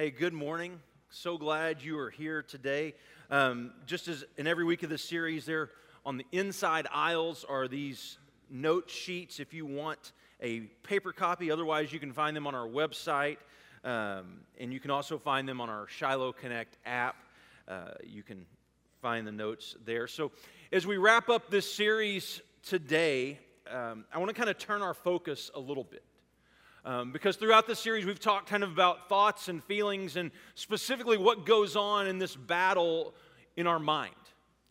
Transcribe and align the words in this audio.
Hey, 0.00 0.10
good 0.10 0.32
morning. 0.32 0.80
So 1.10 1.36
glad 1.36 1.82
you 1.82 1.98
are 1.98 2.08
here 2.08 2.42
today. 2.42 2.94
Um, 3.30 3.72
just 3.84 4.08
as 4.08 4.24
in 4.38 4.46
every 4.46 4.64
week 4.64 4.82
of 4.82 4.88
this 4.88 5.04
series, 5.04 5.44
there 5.44 5.68
on 6.06 6.16
the 6.16 6.24
inside 6.32 6.86
aisles 6.90 7.44
are 7.46 7.68
these 7.68 8.16
note 8.48 8.88
sheets 8.88 9.40
if 9.40 9.52
you 9.52 9.66
want 9.66 10.12
a 10.40 10.60
paper 10.84 11.12
copy. 11.12 11.50
Otherwise, 11.50 11.92
you 11.92 12.00
can 12.00 12.14
find 12.14 12.34
them 12.34 12.46
on 12.46 12.54
our 12.54 12.66
website. 12.66 13.36
Um, 13.84 14.40
and 14.58 14.72
you 14.72 14.80
can 14.80 14.90
also 14.90 15.18
find 15.18 15.46
them 15.46 15.60
on 15.60 15.68
our 15.68 15.86
Shiloh 15.86 16.32
Connect 16.32 16.78
app. 16.86 17.16
Uh, 17.68 17.90
you 18.02 18.22
can 18.22 18.46
find 19.02 19.26
the 19.26 19.32
notes 19.32 19.76
there. 19.84 20.06
So, 20.06 20.32
as 20.72 20.86
we 20.86 20.96
wrap 20.96 21.28
up 21.28 21.50
this 21.50 21.70
series 21.70 22.40
today, 22.62 23.38
um, 23.70 24.06
I 24.10 24.16
want 24.16 24.30
to 24.30 24.34
kind 24.34 24.48
of 24.48 24.56
turn 24.56 24.80
our 24.80 24.94
focus 24.94 25.50
a 25.54 25.60
little 25.60 25.84
bit. 25.84 26.02
Um, 26.82 27.12
because 27.12 27.36
throughout 27.36 27.66
the 27.66 27.76
series, 27.76 28.06
we've 28.06 28.18
talked 28.18 28.48
kind 28.48 28.62
of 28.62 28.72
about 28.72 29.08
thoughts 29.08 29.48
and 29.48 29.62
feelings 29.62 30.16
and 30.16 30.30
specifically 30.54 31.18
what 31.18 31.44
goes 31.44 31.76
on 31.76 32.06
in 32.06 32.18
this 32.18 32.34
battle 32.34 33.14
in 33.56 33.66
our 33.66 33.78
mind 33.78 34.14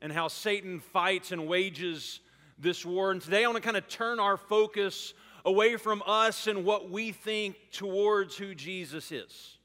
and 0.02 0.12
how 0.12 0.28
Satan 0.28 0.80
fights 0.80 1.32
and 1.32 1.48
wages 1.48 2.20
this 2.58 2.84
war. 2.84 3.12
And 3.12 3.22
today, 3.22 3.44
I 3.44 3.48
want 3.48 3.58
to 3.58 3.64
kind 3.64 3.78
of 3.78 3.88
turn 3.88 4.20
our 4.20 4.38
focus 4.38 5.14
away 5.46 5.76
from 5.76 6.02
us 6.06 6.48
and 6.48 6.66
what 6.66 6.90
we 6.90 7.12
think 7.12 7.56
towards 7.72 8.36
who 8.36 8.56
Jesus 8.56 9.12
is 9.12 9.58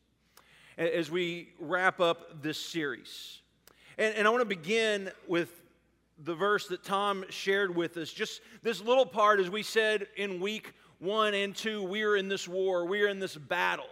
as 0.76 1.10
we 1.10 1.48
wrap 1.58 1.98
up 1.98 2.42
this 2.42 2.58
series. 2.58 3.40
And, 3.96 4.14
and 4.16 4.26
I 4.26 4.30
want 4.30 4.42
to 4.42 4.46
begin 4.46 5.10
with 5.26 5.62
the 6.22 6.34
verse 6.34 6.68
that 6.68 6.84
Tom 6.84 7.24
shared 7.30 7.74
with 7.74 7.96
us. 7.96 8.12
Just 8.12 8.42
this 8.62 8.82
little 8.82 9.06
part, 9.06 9.40
as 9.40 9.48
we 9.48 9.62
said 9.62 10.08
in 10.16 10.40
week 10.40 10.74
one 11.04 11.34
and 11.34 11.54
two, 11.54 11.82
we 11.82 12.02
are 12.02 12.16
in 12.16 12.28
this 12.28 12.48
war, 12.48 12.86
we 12.86 13.02
are 13.02 13.08
in 13.08 13.20
this 13.20 13.36
battle. 13.36 13.86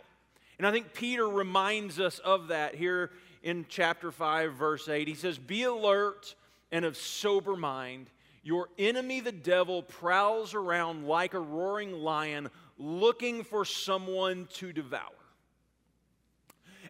And 0.59 0.67
I 0.67 0.73
think 0.73 0.95
Peter 0.95 1.29
reminds 1.29 2.01
us 2.01 2.19
of 2.21 2.49
that 2.49 2.75
here 2.75 3.11
in 3.43 3.67
chapter 3.69 4.11
5, 4.11 4.55
verse 4.55 4.89
8. 4.89 5.09
He 5.09 5.15
says, 5.15 5.39
Be 5.39 5.65
alert 5.65 6.35
and 6.71 6.85
of 6.85 6.97
sober 6.97 7.57
mind. 7.57 8.11
Your 8.43 8.69
enemy, 8.79 9.21
the 9.21 9.33
devil, 9.33 9.83
prowls 9.83 10.55
around 10.55 11.07
like 11.07 11.35
a 11.35 11.41
roaring 11.41 11.93
lion 11.93 12.51
looking 12.79 13.45
for 13.45 13.65
someone 13.65 14.49
to 14.55 14.73
devour. 14.73 15.11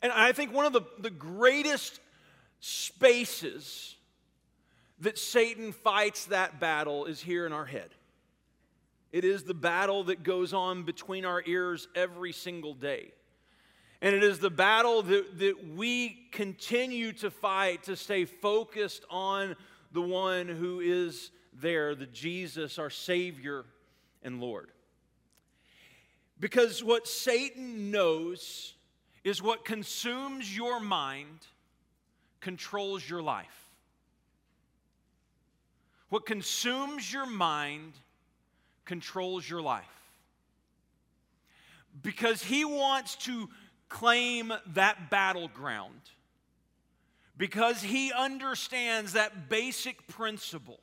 And 0.02 0.10
I 0.12 0.32
think 0.32 0.52
one 0.52 0.66
of 0.66 0.72
the, 0.72 0.82
the 0.98 1.10
greatest 1.10 2.00
spaces 2.60 3.96
that 5.00 5.18
Satan 5.18 5.72
fights 5.72 6.26
that 6.26 6.60
battle 6.60 7.06
is 7.06 7.20
here 7.20 7.44
in 7.46 7.52
our 7.52 7.66
head. 7.66 7.90
It 9.12 9.24
is 9.24 9.44
the 9.44 9.54
battle 9.54 10.04
that 10.04 10.22
goes 10.22 10.54
on 10.54 10.84
between 10.84 11.24
our 11.24 11.42
ears 11.46 11.86
every 11.94 12.32
single 12.32 12.74
day. 12.74 13.12
And 14.00 14.16
it 14.16 14.24
is 14.24 14.40
the 14.40 14.50
battle 14.50 15.02
that, 15.02 15.38
that 15.38 15.68
we 15.76 16.26
continue 16.32 17.12
to 17.14 17.30
fight 17.30 17.84
to 17.84 17.94
stay 17.94 18.24
focused 18.24 19.04
on 19.10 19.54
the 19.92 20.00
one 20.00 20.48
who 20.48 20.80
is 20.80 21.30
there, 21.52 21.94
the 21.94 22.06
Jesus, 22.06 22.78
our 22.78 22.90
Savior 22.90 23.64
and 24.22 24.40
Lord. 24.40 24.70
Because 26.40 26.82
what 26.82 27.06
Satan 27.06 27.90
knows 27.92 28.74
is 29.22 29.40
what 29.40 29.64
consumes 29.64 30.56
your 30.56 30.80
mind 30.80 31.46
controls 32.40 33.08
your 33.08 33.22
life. 33.22 33.68
What 36.08 36.26
consumes 36.26 37.12
your 37.12 37.26
mind 37.26 37.92
controls 38.84 39.48
your 39.48 39.62
life. 39.62 39.84
Because 42.00 42.42
he 42.42 42.64
wants 42.64 43.16
to 43.16 43.48
claim 43.88 44.52
that 44.74 45.10
battleground. 45.10 46.00
Because 47.36 47.82
he 47.82 48.12
understands 48.12 49.12
that 49.12 49.48
basic 49.48 50.06
principle. 50.06 50.80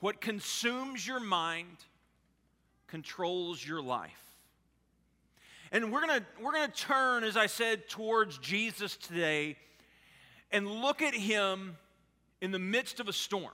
What 0.00 0.20
consumes 0.20 1.06
your 1.06 1.20
mind 1.20 1.76
controls 2.86 3.66
your 3.66 3.82
life. 3.82 4.12
And 5.72 5.90
we're 5.90 6.06
going 6.06 6.20
to 6.20 6.26
we're 6.40 6.52
going 6.52 6.70
to 6.70 6.76
turn 6.76 7.24
as 7.24 7.36
I 7.36 7.46
said 7.46 7.88
towards 7.88 8.38
Jesus 8.38 8.96
today 8.96 9.56
and 10.52 10.70
look 10.70 11.02
at 11.02 11.14
him 11.14 11.76
in 12.40 12.52
the 12.52 12.58
midst 12.58 13.00
of 13.00 13.08
a 13.08 13.12
storm. 13.12 13.50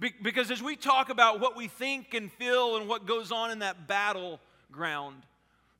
Be- 0.00 0.14
because 0.22 0.50
as 0.50 0.62
we 0.62 0.76
talk 0.76 1.10
about 1.10 1.40
what 1.40 1.56
we 1.56 1.68
think 1.68 2.14
and 2.14 2.30
feel 2.32 2.76
and 2.76 2.88
what 2.88 3.06
goes 3.06 3.32
on 3.32 3.50
in 3.50 3.60
that 3.60 3.88
battleground, 3.88 5.22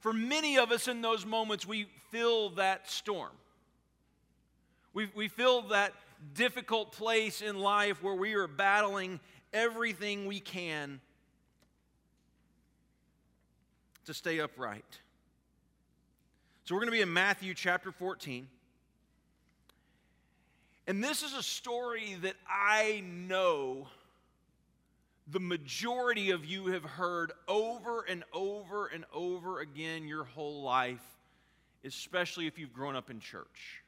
for 0.01 0.13
many 0.13 0.59
of 0.59 0.73
us 0.73 0.89
in 0.89 1.03
those 1.03 1.25
moments, 1.25 1.67
we 1.67 1.87
feel 2.11 2.51
that 2.51 2.91
storm. 2.91 3.33
We, 4.93 5.09
we 5.15 5.29
feel 5.29 5.63
that 5.69 5.93
difficult 6.35 6.93
place 6.93 7.43
in 7.43 7.59
life 7.59 8.03
where 8.03 8.15
we 8.15 8.35
are 8.35 8.49
battling 8.49 9.21
everything 9.53 10.27
we 10.27 10.41
can 10.41 11.01
to 14.07 14.15
stay 14.15 14.41
upright. 14.41 15.01
So 16.65 16.75
we're 16.75 16.81
going 16.81 16.89
to 16.89 16.97
be 16.97 17.03
in 17.03 17.13
Matthew 17.13 17.55
chapter 17.55 17.93
14. 17.93 18.49
And 20.87 21.05
this 21.05 21.23
is 21.23 21.35
a 21.35 21.43
story 21.43 22.17
that 22.23 22.35
I 22.49 23.03
know 23.07 23.89
the 25.31 25.41
majority 25.41 26.31
of 26.31 26.45
you 26.45 26.69
have 26.69 26.85
heard 26.85 27.33
over 27.47 28.03
and 28.03 28.25
over 28.33 28.87
and 28.87 29.05
over 29.13 29.61
again 29.61 30.09
your 30.09 30.25
whole 30.25 30.63
life, 30.63 31.03
especially 31.85 32.47
if 32.47 32.59
you've 32.59 32.73
grown 32.73 32.97
up 32.97 33.11
in 33.11 33.21
church. 33.21 33.83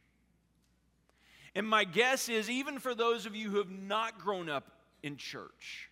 And 1.54 1.66
my 1.66 1.84
guess 1.84 2.28
is, 2.28 2.50
even 2.50 2.78
for 2.78 2.94
those 2.94 3.26
of 3.26 3.34
you 3.34 3.50
who 3.50 3.58
have 3.58 3.70
not 3.70 4.18
grown 4.18 4.48
up 4.48 4.70
in 5.02 5.16
church, 5.16 5.88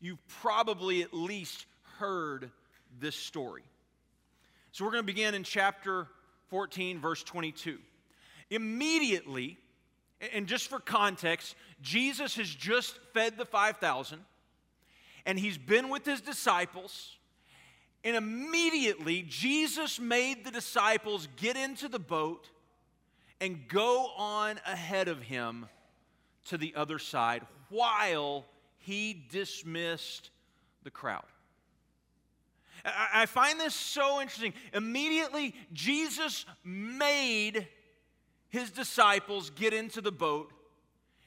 you've 0.00 0.24
probably 0.28 1.02
at 1.02 1.14
least 1.14 1.66
heard 1.98 2.50
this 3.00 3.16
story. 3.16 3.64
So 4.72 4.84
we're 4.84 4.92
going 4.92 5.02
to 5.02 5.06
begin 5.06 5.34
in 5.34 5.42
chapter 5.42 6.06
14, 6.50 7.00
verse 7.00 7.22
22. 7.24 7.78
Immediately, 8.50 9.58
and 10.32 10.46
just 10.46 10.68
for 10.68 10.80
context, 10.80 11.54
Jesus 11.80 12.36
has 12.36 12.48
just 12.48 12.98
fed 13.12 13.36
the 13.36 13.44
5,000 13.44 14.20
and 15.26 15.38
he's 15.38 15.58
been 15.58 15.88
with 15.88 16.04
his 16.04 16.20
disciples. 16.20 17.16
And 18.04 18.16
immediately, 18.16 19.22
Jesus 19.22 20.00
made 20.00 20.44
the 20.44 20.50
disciples 20.50 21.28
get 21.36 21.56
into 21.56 21.88
the 21.88 21.98
boat 21.98 22.48
and 23.40 23.68
go 23.68 24.10
on 24.16 24.58
ahead 24.66 25.08
of 25.08 25.22
him 25.22 25.66
to 26.46 26.56
the 26.56 26.74
other 26.74 26.98
side 26.98 27.42
while 27.68 28.44
he 28.78 29.24
dismissed 29.30 30.30
the 30.84 30.90
crowd. 30.90 31.24
I 32.84 33.26
find 33.26 33.60
this 33.60 33.74
so 33.74 34.20
interesting. 34.20 34.54
Immediately, 34.72 35.54
Jesus 35.72 36.46
made 36.64 37.66
his 38.48 38.70
disciples 38.70 39.50
get 39.50 39.72
into 39.72 40.00
the 40.00 40.12
boat 40.12 40.52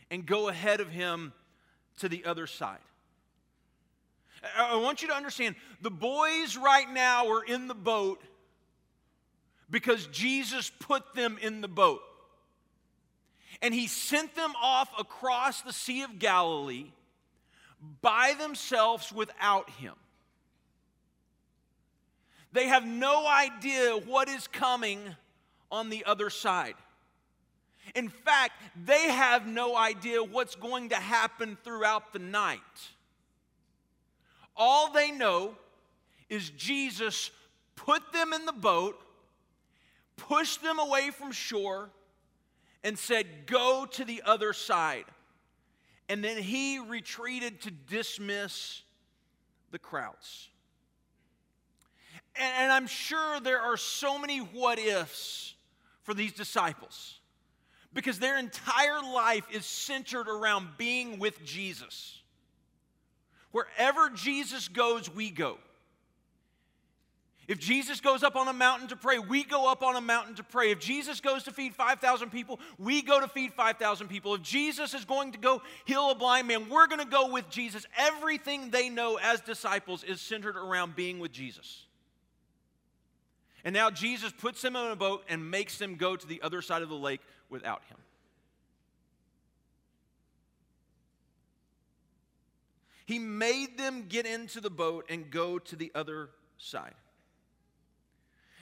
and 0.10 0.26
go 0.26 0.50
ahead 0.50 0.80
of 0.80 0.90
him 0.90 1.34
to 2.00 2.10
the 2.10 2.26
other 2.26 2.48
side. 2.48 2.80
I 4.58 4.76
want 4.78 5.02
you 5.02 5.08
to 5.10 5.14
understand 5.14 5.56
the 5.82 5.92
boys 5.92 6.58
right 6.58 6.92
now 6.92 7.30
are 7.30 7.44
in 7.44 7.68
the 7.68 7.76
boat 7.76 8.22
because 9.70 10.08
Jesus 10.08 10.72
put 10.80 11.14
them 11.14 11.38
in 11.42 11.62
the 11.62 11.68
boat. 11.68 12.02
And 13.62 13.74
he 13.74 13.88
sent 13.88 14.36
them 14.36 14.54
off 14.62 14.90
across 14.98 15.62
the 15.62 15.74
Sea 15.74 16.02
of 16.02 16.18
Galilee 16.18 16.88
by 18.02 18.34
themselves 18.40 19.12
without 19.12 19.70
him. 19.70 19.94
They 22.54 22.68
have 22.68 22.86
no 22.86 23.28
idea 23.28 23.96
what 23.96 24.28
is 24.28 24.48
coming 24.48 25.00
on 25.72 25.90
the 25.90 26.04
other 26.06 26.30
side. 26.30 26.76
In 27.96 28.10
fact, 28.10 28.54
they 28.86 29.10
have 29.10 29.46
no 29.48 29.76
idea 29.76 30.24
what's 30.24 30.56
going 30.56 30.90
to 30.90 30.96
happen 30.96 31.58
throughout 31.64 32.14
the 32.14 32.20
night. 32.20 32.60
All 34.56 34.92
they 34.92 35.12
know 35.12 35.56
is 36.30 36.50
Jesus 36.52 37.32
put 37.76 38.14
them 38.14 38.34
in 38.34 38.46
the 38.46 38.54
boat, 38.54 39.00
pushed 40.18 40.62
them 40.62 40.80
away 40.80 41.12
from 41.12 41.32
shore, 41.32 41.90
and 42.84 42.98
said, 42.98 43.46
Go 43.46 43.86
to 43.92 44.06
the 44.06 44.22
other 44.26 44.54
side. 44.54 45.06
And 46.10 46.24
then 46.24 46.38
he 46.38 46.80
retreated 46.80 47.62
to 47.62 47.72
dismiss 47.72 48.82
the 49.72 49.80
crowds. 49.80 50.50
And, 52.36 52.72
I'm 52.72 52.88
sure 52.88 53.40
there 53.40 53.62
are 53.62 53.78
so 53.78 54.18
many 54.18 54.40
what 54.40 54.80
ifs 54.80 55.54
for 56.04 56.14
these 56.14 56.34
disciples 56.34 57.21
because 57.94 58.20
their 58.20 58.38
entire 58.38 59.02
life 59.02 59.46
is 59.52 59.66
centered 59.66 60.28
around 60.28 60.70
being 60.78 61.20
with 61.20 61.44
Jesus. 61.44 62.20
Wherever 63.52 64.10
Jesus 64.10 64.68
goes, 64.68 65.14
we 65.14 65.30
go. 65.30 65.58
If 67.48 67.60
Jesus 67.60 68.00
goes 68.00 68.24
up 68.24 68.38
on 68.38 68.48
a 68.48 68.54
mountain 68.54 68.88
to 68.90 68.96
pray, 68.96 69.20
we 69.20 69.44
go 69.44 69.70
up 69.70 69.84
on 69.84 69.98
a 69.98 70.02
mountain 70.02 70.36
to 70.36 70.44
pray. 70.44 70.72
If 70.72 70.80
Jesus 70.80 71.20
goes 71.20 71.44
to 71.44 71.52
feed 71.52 71.76
5,000 71.76 72.30
people, 72.30 72.62
we 72.78 73.02
go 73.02 73.20
to 73.20 73.28
feed 73.28 73.52
5,000 73.52 74.08
people. 74.08 74.36
If 74.36 74.42
Jesus 74.42 74.94
is 74.94 75.04
going 75.04 75.34
to 75.34 75.38
go 75.38 75.62
heal 75.84 76.12
a 76.12 76.16
blind 76.16 76.48
man, 76.48 76.70
we're 76.70 76.88
going 76.88 77.02
to 77.02 77.06
go 77.06 77.30
with 77.30 77.50
Jesus. 77.50 77.86
Everything 77.98 78.70
they 78.70 78.88
know 78.88 79.20
as 79.22 79.42
disciples 79.42 80.06
is 80.06 80.22
centered 80.22 80.56
around 80.56 80.96
being 80.96 81.20
with 81.20 81.34
Jesus. 81.34 81.88
And 83.66 83.74
now 83.74 83.90
Jesus 83.90 84.32
puts 84.32 84.62
them 84.62 84.78
in 84.78 84.90
a 84.90 84.96
boat 84.96 85.26
and 85.28 85.52
makes 85.52 85.78
them 85.78 85.96
go 85.96 86.16
to 86.16 86.26
the 86.26 86.42
other 86.42 86.62
side 86.62 86.84
of 86.84 86.90
the 86.90 86.96
lake 86.96 87.22
without 87.52 87.84
him. 87.90 87.98
He 93.06 93.20
made 93.20 93.78
them 93.78 94.06
get 94.08 94.26
into 94.26 94.62
the 94.62 94.70
boat 94.70 95.06
and 95.10 95.30
go 95.30 95.60
to 95.60 95.76
the 95.76 95.92
other 95.94 96.30
side. 96.58 96.94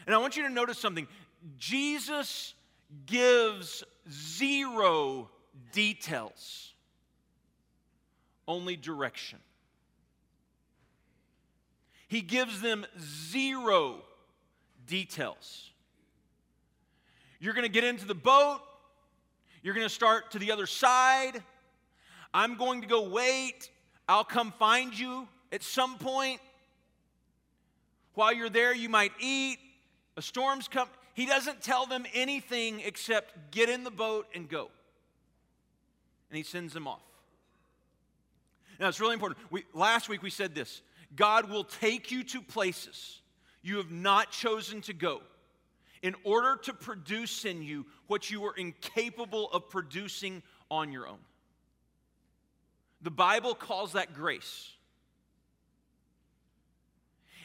And 0.07 0.15
I 0.15 0.17
want 0.17 0.35
you 0.37 0.43
to 0.43 0.49
notice 0.49 0.79
something 0.79 1.07
Jesus 1.57 2.55
gives 3.05 3.83
zero 4.11 5.29
details, 5.71 6.73
only 8.47 8.75
direction. 8.75 9.37
He 12.07 12.21
gives 12.21 12.59
them 12.59 12.87
zero 12.99 13.97
details. 14.87 15.69
You're 17.39 17.53
going 17.53 17.67
to 17.67 17.71
get 17.71 17.83
into 17.83 18.05
the 18.05 18.15
boat. 18.15 18.61
You're 19.61 19.73
going 19.73 19.87
to 19.87 19.93
start 19.93 20.31
to 20.31 20.39
the 20.39 20.51
other 20.51 20.65
side. 20.65 21.43
I'm 22.33 22.55
going 22.55 22.81
to 22.81 22.87
go 22.87 23.09
wait. 23.09 23.69
I'll 24.07 24.23
come 24.23 24.51
find 24.53 24.97
you 24.97 25.27
at 25.51 25.63
some 25.63 25.97
point. 25.97 26.39
While 28.13 28.33
you're 28.33 28.49
there, 28.49 28.73
you 28.73 28.89
might 28.89 29.11
eat. 29.19 29.59
A 30.17 30.21
storm's 30.21 30.67
come. 30.67 30.87
He 31.13 31.25
doesn't 31.25 31.61
tell 31.61 31.85
them 31.85 32.05
anything 32.13 32.81
except 32.81 33.51
get 33.51 33.69
in 33.69 33.83
the 33.83 33.91
boat 33.91 34.27
and 34.33 34.47
go. 34.49 34.69
And 36.29 36.37
he 36.37 36.43
sends 36.43 36.73
them 36.73 36.87
off. 36.87 37.01
Now, 38.79 38.87
it's 38.87 38.99
really 38.99 39.13
important. 39.13 39.39
We, 39.51 39.65
last 39.73 40.07
week 40.07 40.21
we 40.21 40.29
said 40.29 40.55
this 40.55 40.81
God 41.15 41.49
will 41.49 41.63
take 41.63 42.11
you 42.11 42.23
to 42.23 42.41
places 42.41 43.21
you 43.61 43.77
have 43.77 43.91
not 43.91 44.31
chosen 44.31 44.81
to 44.81 44.93
go 44.93 45.21
in 46.01 46.15
order 46.23 46.55
to 46.63 46.73
produce 46.73 47.45
in 47.45 47.61
you 47.61 47.85
what 48.07 48.29
you 48.29 48.43
are 48.45 48.55
incapable 48.55 49.49
of 49.51 49.69
producing 49.69 50.41
on 50.71 50.91
your 50.91 51.07
own. 51.07 51.19
The 53.01 53.11
Bible 53.11 53.55
calls 53.55 53.93
that 53.93 54.13
grace. 54.13 54.71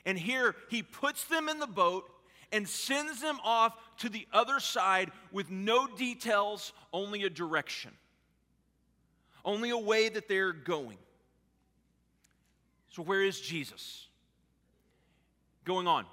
And 0.06 0.19
here 0.19 0.55
he 0.69 0.83
puts 0.83 1.25
them 1.25 1.49
in 1.49 1.59
the 1.59 1.67
boat 1.67 2.11
and 2.53 2.69
sends 2.69 3.21
them 3.21 3.39
off 3.43 3.77
to 3.99 4.09
the 4.09 4.27
other 4.33 4.61
side 4.61 5.11
with 5.33 5.50
no 5.50 5.87
details, 5.87 6.73
only 6.93 7.25
a 7.25 7.31
direction, 7.31 7.91
only 9.45 9.71
a 9.71 9.79
way 9.79 10.09
that 10.09 10.29
they're 10.29 10.53
going. 10.53 10.99
So, 12.91 13.03
where 13.03 13.23
is 13.23 13.41
Jesus? 13.41 14.07
Going 15.65 15.89
on. 15.89 16.07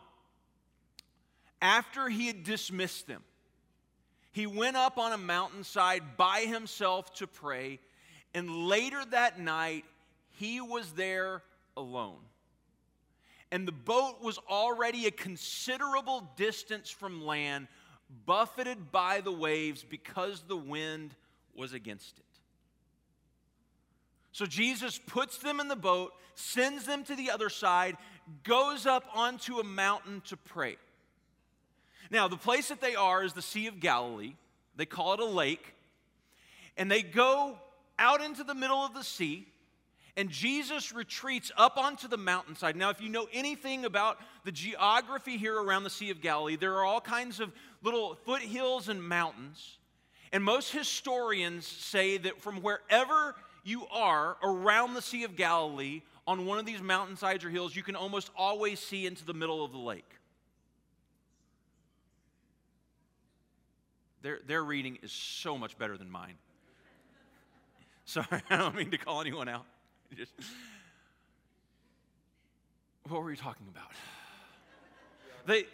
After 1.61 2.09
he 2.09 2.27
had 2.27 2.43
dismissed 2.43 3.07
them, 3.07 3.23
he 4.31 4.47
went 4.47 4.77
up 4.77 4.97
on 4.97 5.13
a 5.13 5.17
mountainside 5.17 6.17
by 6.17 6.41
himself 6.41 7.13
to 7.15 7.27
pray, 7.27 7.79
and 8.33 8.67
later 8.67 9.03
that 9.11 9.39
night, 9.39 9.85
he 10.29 10.61
was 10.61 10.93
there 10.93 11.43
alone 11.77 12.19
and 13.51 13.67
the 13.67 13.73
boat 13.73 14.21
was 14.21 14.39
already 14.49 15.05
a 15.05 15.11
considerable 15.11 16.27
distance 16.37 16.89
from 16.89 17.23
land, 17.23 17.67
buffeted 18.25 18.91
by 18.91 19.21
the 19.21 19.31
waves 19.31 19.83
because 19.87 20.43
the 20.47 20.57
wind 20.57 21.13
was 21.53 21.73
against 21.73 22.17
it. 22.17 22.25
So 24.31 24.45
Jesus 24.45 24.97
puts 24.97 25.37
them 25.37 25.59
in 25.59 25.67
the 25.67 25.75
boat, 25.75 26.13
sends 26.35 26.85
them 26.85 27.03
to 27.03 27.15
the 27.15 27.29
other 27.29 27.49
side, 27.49 27.97
goes 28.43 28.85
up 28.85 29.03
onto 29.13 29.59
a 29.59 29.63
mountain 29.63 30.21
to 30.27 30.37
pray. 30.37 30.77
Now, 32.11 32.27
the 32.27 32.37
place 32.37 32.67
that 32.67 32.81
they 32.81 32.93
are 32.93 33.23
is 33.23 33.33
the 33.33 33.41
Sea 33.41 33.67
of 33.67 33.79
Galilee. 33.79 34.33
They 34.75 34.85
call 34.85 35.13
it 35.13 35.21
a 35.21 35.25
lake. 35.25 35.73
And 36.77 36.91
they 36.91 37.01
go 37.01 37.57
out 37.97 38.21
into 38.21 38.43
the 38.43 38.53
middle 38.53 38.79
of 38.79 38.93
the 38.93 39.03
sea. 39.03 39.47
And 40.17 40.29
Jesus 40.29 40.91
retreats 40.91 41.53
up 41.55 41.77
onto 41.77 42.09
the 42.09 42.17
mountainside. 42.17 42.75
Now, 42.75 42.89
if 42.89 42.99
you 42.99 43.07
know 43.07 43.29
anything 43.31 43.85
about 43.85 44.17
the 44.43 44.51
geography 44.51 45.37
here 45.37 45.55
around 45.55 45.83
the 45.83 45.89
Sea 45.89 46.09
of 46.09 46.21
Galilee, 46.21 46.57
there 46.57 46.75
are 46.75 46.83
all 46.83 46.99
kinds 46.99 47.39
of 47.39 47.53
little 47.81 48.15
foothills 48.25 48.89
and 48.89 49.01
mountains. 49.01 49.77
And 50.33 50.43
most 50.43 50.71
historians 50.73 51.65
say 51.65 52.17
that 52.17 52.41
from 52.41 52.61
wherever 52.61 53.35
you 53.63 53.87
are 53.89 54.35
around 54.43 54.95
the 54.95 55.01
Sea 55.01 55.23
of 55.23 55.37
Galilee, 55.37 56.01
on 56.27 56.45
one 56.45 56.59
of 56.59 56.65
these 56.65 56.81
mountainsides 56.81 57.45
or 57.45 57.49
hills, 57.49 57.73
you 57.73 57.83
can 57.83 57.95
almost 57.95 58.31
always 58.35 58.79
see 58.79 59.07
into 59.07 59.25
the 59.25 59.33
middle 59.33 59.63
of 59.63 59.71
the 59.71 59.77
lake. 59.77 60.09
Their, 64.21 64.39
their 64.45 64.63
reading 64.63 64.99
is 65.01 65.11
so 65.11 65.57
much 65.57 65.77
better 65.77 65.97
than 65.97 66.09
mine. 66.09 66.35
Sorry, 68.05 68.41
I 68.49 68.57
don't 68.57 68.75
mean 68.75 68.91
to 68.91 68.97
call 68.97 69.21
anyone 69.21 69.49
out. 69.49 69.65
Just, 70.15 70.33
what 73.07 73.21
were 73.21 73.31
you 73.31 73.37
talking 73.37 73.67
about? 73.69 73.89
They, 75.47 75.65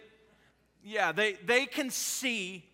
yeah, 0.82 1.12
they, 1.12 1.34
they 1.44 1.66
can 1.66 1.90
see 1.90 2.64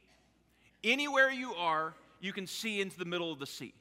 anywhere 0.85 1.29
you 1.29 1.55
are, 1.55 1.93
you 2.21 2.33
can 2.33 2.47
see 2.47 2.81
into 2.81 2.97
the 2.97 3.05
middle 3.05 3.33
of 3.33 3.41
the 3.41 3.49
sea. 3.49 3.75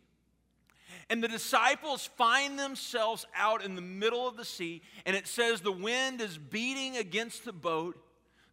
And 1.10 1.24
the 1.24 1.28
disciples 1.28 2.08
find 2.18 2.58
themselves 2.58 3.26
out 3.36 3.64
in 3.64 3.76
the 3.76 3.82
middle 3.82 4.28
of 4.28 4.36
the 4.36 4.46
sea, 4.46 4.82
and 5.06 5.16
it 5.16 5.28
says 5.28 5.62
the 5.62 5.72
wind 5.72 6.22
is 6.22 6.40
beating 6.40 6.98
against 6.98 7.46
the 7.46 7.54
boat, 7.54 8.03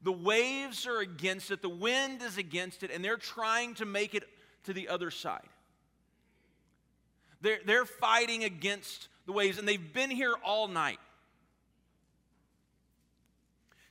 the 0.03 0.13
waves 0.13 0.87
are 0.87 1.01
against 1.01 1.51
it, 1.51 1.63
the 1.63 1.69
wind 1.69 2.23
is 2.23 2.39
against 2.39 2.83
it, 2.83 2.91
and 2.91 3.05
they're 3.05 3.17
trying 3.17 3.75
to 3.75 3.85
make 3.85 4.15
it 4.15 4.25
to 4.65 4.73
the 4.73 4.89
other 4.89 5.11
side. 5.11 5.49
They're, 7.43 7.59
they're 7.65 7.85
fighting 7.85 8.45
against 8.45 9.09
the 9.27 9.33
waves, 9.33 9.59
and 9.59 9.67
they've 9.67 9.93
been 9.93 10.11
here 10.11 10.35
all 10.45 10.69
night. 10.69 10.99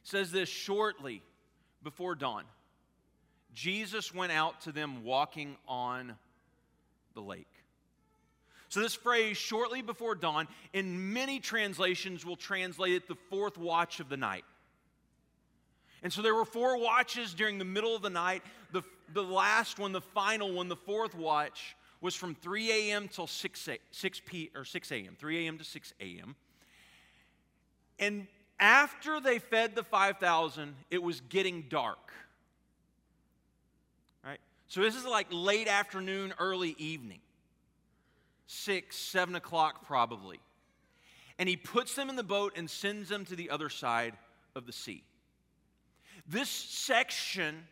It 0.03 0.07
says 0.07 0.31
this 0.31 0.49
shortly 0.49 1.21
before 1.83 2.15
dawn. 2.15 2.43
Jesus 3.53 4.13
went 4.13 4.31
out 4.31 4.61
to 4.61 4.71
them 4.71 5.03
walking 5.03 5.57
on 5.67 6.15
the 7.13 7.21
lake. 7.21 7.47
So, 8.69 8.81
this 8.81 8.93
phrase, 8.93 9.35
shortly 9.35 9.81
before 9.81 10.13
dawn, 10.13 10.47
in 10.73 11.11
many 11.11 11.39
translations 11.39 12.23
will 12.23 12.35
translate 12.35 12.93
it 12.93 13.07
the 13.07 13.17
fourth 13.29 13.57
watch 13.57 13.99
of 13.99 14.09
the 14.09 14.17
night. 14.17 14.45
And 16.03 16.11
so 16.11 16.21
there 16.21 16.35
were 16.35 16.45
four 16.45 16.77
watches 16.77 17.33
during 17.33 17.57
the 17.57 17.65
middle 17.65 17.95
of 17.95 18.01
the 18.01 18.09
night. 18.09 18.43
The, 18.71 18.83
the 19.13 19.23
last 19.23 19.79
one, 19.79 19.91
the 19.91 20.01
final 20.01 20.53
one, 20.53 20.69
the 20.69 20.75
fourth 20.75 21.15
watch, 21.15 21.75
was 22.01 22.15
from 22.15 22.35
3 22.35 22.71
a.m. 22.71 23.07
till 23.09 23.27
6, 23.27 23.67
a, 23.67 23.77
6 23.91 24.21
p 24.25 24.51
or 24.55 24.63
6 24.63 24.91
a.m. 24.91 25.15
3 25.19 25.45
a.m. 25.45 25.57
to 25.57 25.63
6 25.63 25.93
a.m. 25.99 26.35
And 27.99 28.27
after 28.59 29.19
they 29.19 29.39
fed 29.39 29.75
the 29.75 29.83
5,000, 29.83 30.75
it 30.89 31.03
was 31.03 31.21
getting 31.21 31.65
dark. 31.69 32.13
Right? 34.23 34.39
So 34.67 34.81
this 34.81 34.95
is 34.95 35.05
like 35.05 35.27
late 35.31 35.67
afternoon, 35.67 36.33
early 36.39 36.75
evening. 36.77 37.19
Six, 38.47 38.95
seven 38.95 39.35
o'clock 39.35 39.85
probably. 39.85 40.39
And 41.37 41.47
he 41.47 41.55
puts 41.55 41.95
them 41.95 42.09
in 42.09 42.15
the 42.15 42.23
boat 42.23 42.53
and 42.55 42.69
sends 42.69 43.09
them 43.09 43.25
to 43.25 43.35
the 43.35 43.49
other 43.49 43.69
side 43.69 44.13
of 44.55 44.65
the 44.65 44.73
sea. 44.73 45.03
This 46.29 46.49
section, 46.49 47.67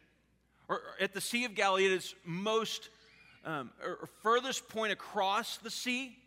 or 0.67 0.81
at 0.99 1.13
the 1.13 1.21
Sea 1.21 1.45
of 1.45 1.53
Galilee, 1.53 1.85
it 1.85 1.91
is 1.91 2.15
most 2.25 2.89
um, 3.45 3.71
or 3.83 4.09
furthest 4.21 4.67
point 4.67 4.91
across 4.91 5.57
the 5.57 5.69
sea 5.69 6.17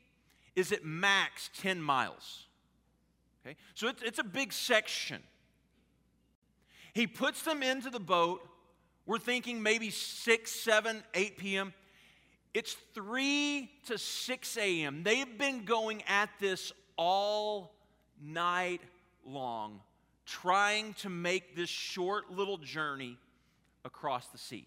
is 0.56 0.72
at 0.72 0.84
max 0.84 1.50
10 1.58 1.82
miles. 1.82 2.46
Okay? 3.44 3.56
So 3.74 3.88
it's, 3.88 4.02
it's 4.02 4.18
a 4.18 4.24
big 4.24 4.52
section. 4.52 5.22
He 6.94 7.06
puts 7.06 7.42
them 7.42 7.62
into 7.62 7.90
the 7.90 8.00
boat. 8.00 8.46
We're 9.06 9.18
thinking 9.18 9.62
maybe 9.62 9.90
6, 9.90 10.50
7, 10.50 11.02
8 11.14 11.38
p.m. 11.38 11.74
It's 12.54 12.76
3 12.94 13.70
to 13.86 13.98
6 13.98 14.56
a.m. 14.56 15.02
They've 15.02 15.38
been 15.38 15.64
going 15.64 16.02
at 16.08 16.30
this 16.40 16.72
all 16.96 17.74
night 18.22 18.80
long, 19.24 19.80
trying 20.30 20.94
to 20.94 21.08
make 21.08 21.56
this 21.56 21.68
short 21.68 22.30
little 22.30 22.56
journey 22.56 23.18
across 23.84 24.26
the 24.28 24.38
sea. 24.38 24.66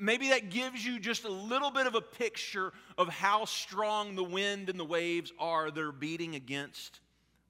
Maybe 0.00 0.30
that 0.30 0.50
gives 0.50 0.84
you 0.84 0.98
just 0.98 1.24
a 1.24 1.30
little 1.30 1.70
bit 1.70 1.86
of 1.86 1.94
a 1.94 2.00
picture 2.00 2.72
of 2.98 3.08
how 3.08 3.44
strong 3.44 4.16
the 4.16 4.24
wind 4.24 4.68
and 4.68 4.78
the 4.78 4.84
waves 4.84 5.32
are 5.38 5.70
that 5.70 5.80
are 5.80 5.92
beating 5.92 6.34
against 6.34 7.00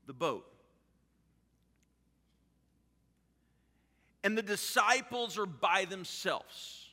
the 0.06 0.12
boat. 0.12 0.46
and 4.24 4.36
the 4.36 4.42
disciples 4.42 5.38
are 5.38 5.46
by 5.46 5.84
themselves. 5.84 6.86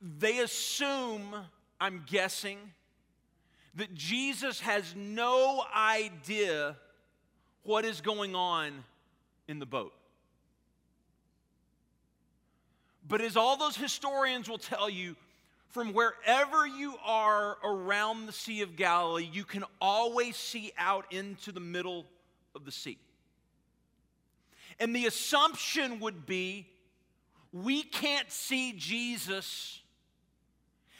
They 0.00 0.40
assume, 0.40 1.34
I'm 1.80 2.04
guessing, 2.06 2.58
that 3.76 3.94
Jesus 3.94 4.60
has 4.60 4.94
no 4.96 5.62
idea 5.74 6.76
what 7.62 7.84
is 7.84 8.00
going 8.00 8.34
on 8.34 8.84
in 9.48 9.58
the 9.58 9.66
boat. 9.66 9.92
But 13.08 13.20
as 13.20 13.36
all 13.36 13.56
those 13.56 13.76
historians 13.76 14.48
will 14.48 14.58
tell 14.58 14.90
you, 14.90 15.14
from 15.68 15.92
wherever 15.92 16.66
you 16.66 16.94
are 17.04 17.58
around 17.62 18.26
the 18.26 18.32
Sea 18.32 18.62
of 18.62 18.76
Galilee, 18.76 19.28
you 19.30 19.44
can 19.44 19.62
always 19.80 20.36
see 20.36 20.72
out 20.78 21.12
into 21.12 21.52
the 21.52 21.60
middle 21.60 22.06
of 22.54 22.64
the 22.64 22.72
sea. 22.72 22.98
And 24.80 24.96
the 24.96 25.06
assumption 25.06 26.00
would 26.00 26.26
be 26.26 26.66
we 27.52 27.82
can't 27.82 28.30
see 28.30 28.72
Jesus, 28.72 29.80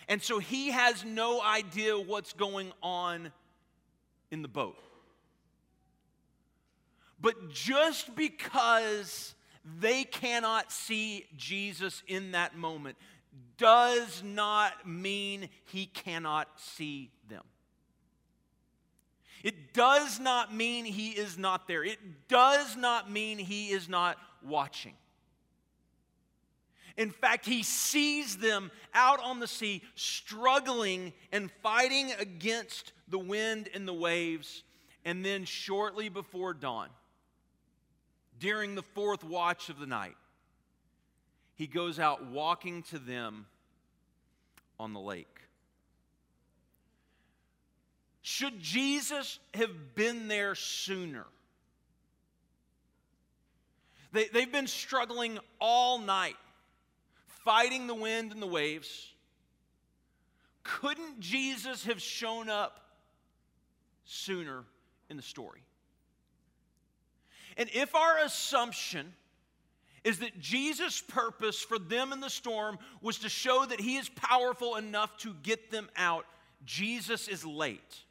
and 0.09 0.23
so 0.23 0.39
he 0.39 0.71
has 0.71 1.05
no 1.05 1.43
idea 1.43 1.99
what's 1.99 2.33
going 2.33 2.73
on 2.83 3.33
in 4.31 4.43
the 4.43 4.49
boat. 4.49 4.79
But 7.21 7.51
just 7.51 8.15
because 8.15 9.35
they 9.81 10.05
cannot 10.05 10.71
see 10.71 11.27
Jesus 11.37 12.03
in 12.07 12.33
that 12.33 12.57
moment 12.57 12.97
does 13.57 14.23
not 14.23 14.87
mean 14.87 15.49
he 15.65 15.87
cannot 15.87 16.49
see 16.57 17.11
them. 17.29 17.43
It 19.43 19.75
does 19.75 20.21
not 20.21 20.55
mean 20.55 20.85
he 20.85 21.11
is 21.11 21.39
not 21.39 21.67
there. 21.67 21.85
It 21.85 22.29
does 22.29 22.77
not 22.77 23.11
mean 23.11 23.39
he 23.39 23.71
is 23.71 23.89
not 23.89 24.19
watching. 24.43 24.95
In 26.97 27.11
fact, 27.11 27.45
he 27.45 27.63
sees 27.63 28.39
them 28.39 28.71
out 28.95 29.21
on 29.23 29.39
the 29.39 29.47
sea, 29.47 29.83
struggling 29.95 31.13
and 31.31 31.51
fighting 31.63 32.13
against 32.19 32.93
the 33.09 33.19
wind 33.19 33.69
and 33.75 33.87
the 33.87 33.93
waves. 33.93 34.63
And 35.05 35.25
then, 35.25 35.45
shortly 35.45 36.09
before 36.09 36.55
dawn, 36.55 36.89
during 38.41 38.75
the 38.75 38.83
fourth 38.83 39.23
watch 39.23 39.69
of 39.69 39.79
the 39.79 39.87
night, 39.87 40.17
he 41.55 41.67
goes 41.67 41.99
out 41.99 42.27
walking 42.27 42.83
to 42.85 42.99
them 42.99 43.47
on 44.79 44.93
the 44.93 45.01
lake. 45.01 45.41
Should 48.23 48.61
Jesus 48.61 49.39
have 49.55 49.95
been 49.95 50.29
there 50.29 50.55
sooner? 50.55 51.27
They, 54.13 54.25
they've 54.27 54.51
been 54.51 54.67
struggling 54.67 55.39
all 55.61 55.99
night, 55.99 56.37
fighting 57.47 57.87
the 57.87 57.95
wind 57.95 58.33
and 58.33 58.43
the 58.43 58.47
waves. 58.47 59.09
Couldn't 60.65 61.21
Jesus 61.21 61.85
have 61.85 62.03
shown 62.03 62.51
up 62.51 62.81
sooner 64.05 64.65
in 65.09 65.17
the 65.17 65.23
story? 65.23 65.63
And 67.57 67.71
if 67.73 67.95
our 67.95 68.19
assumption 68.19 69.15
is 70.03 70.19
that 70.19 70.41
Jesus' 70.41 71.01
purpose 71.01 71.63
for 71.63 71.79
them 71.79 72.13
in 72.13 72.19
the 72.19 72.29
storm 72.29 72.79
was 73.01 73.21
to 73.21 73.29
show 73.29 73.65
that 73.65 73.81
he 73.81 73.97
is 73.97 74.09
powerful 74.09 74.75
enough 74.75 75.17
to 75.19 75.33
get 75.45 75.71
them 75.71 75.89
out, 75.97 76.27
Jesus 76.65 77.29
is 77.29 77.45
late. 77.45 78.03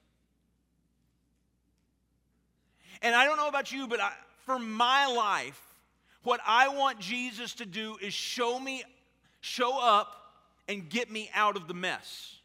And 3.01 3.13
I 3.13 3.25
don't 3.25 3.35
know 3.35 3.49
about 3.49 3.73
you, 3.73 3.87
but 3.87 3.99
I, 3.99 4.13
for 4.45 4.57
my 4.57 5.07
life, 5.07 5.61
what 6.23 6.39
I 6.45 6.69
want 6.69 6.99
Jesus 6.99 7.53
to 7.55 7.65
do 7.65 7.97
is 8.01 8.13
show 8.13 8.59
me, 8.59 8.83
show 9.45 9.79
up, 9.79 10.11
and 10.67 10.89
get 10.89 11.11
me 11.11 11.29
out 11.33 11.55
of 11.55 11.67
the 11.67 11.73
mess. 11.73 12.35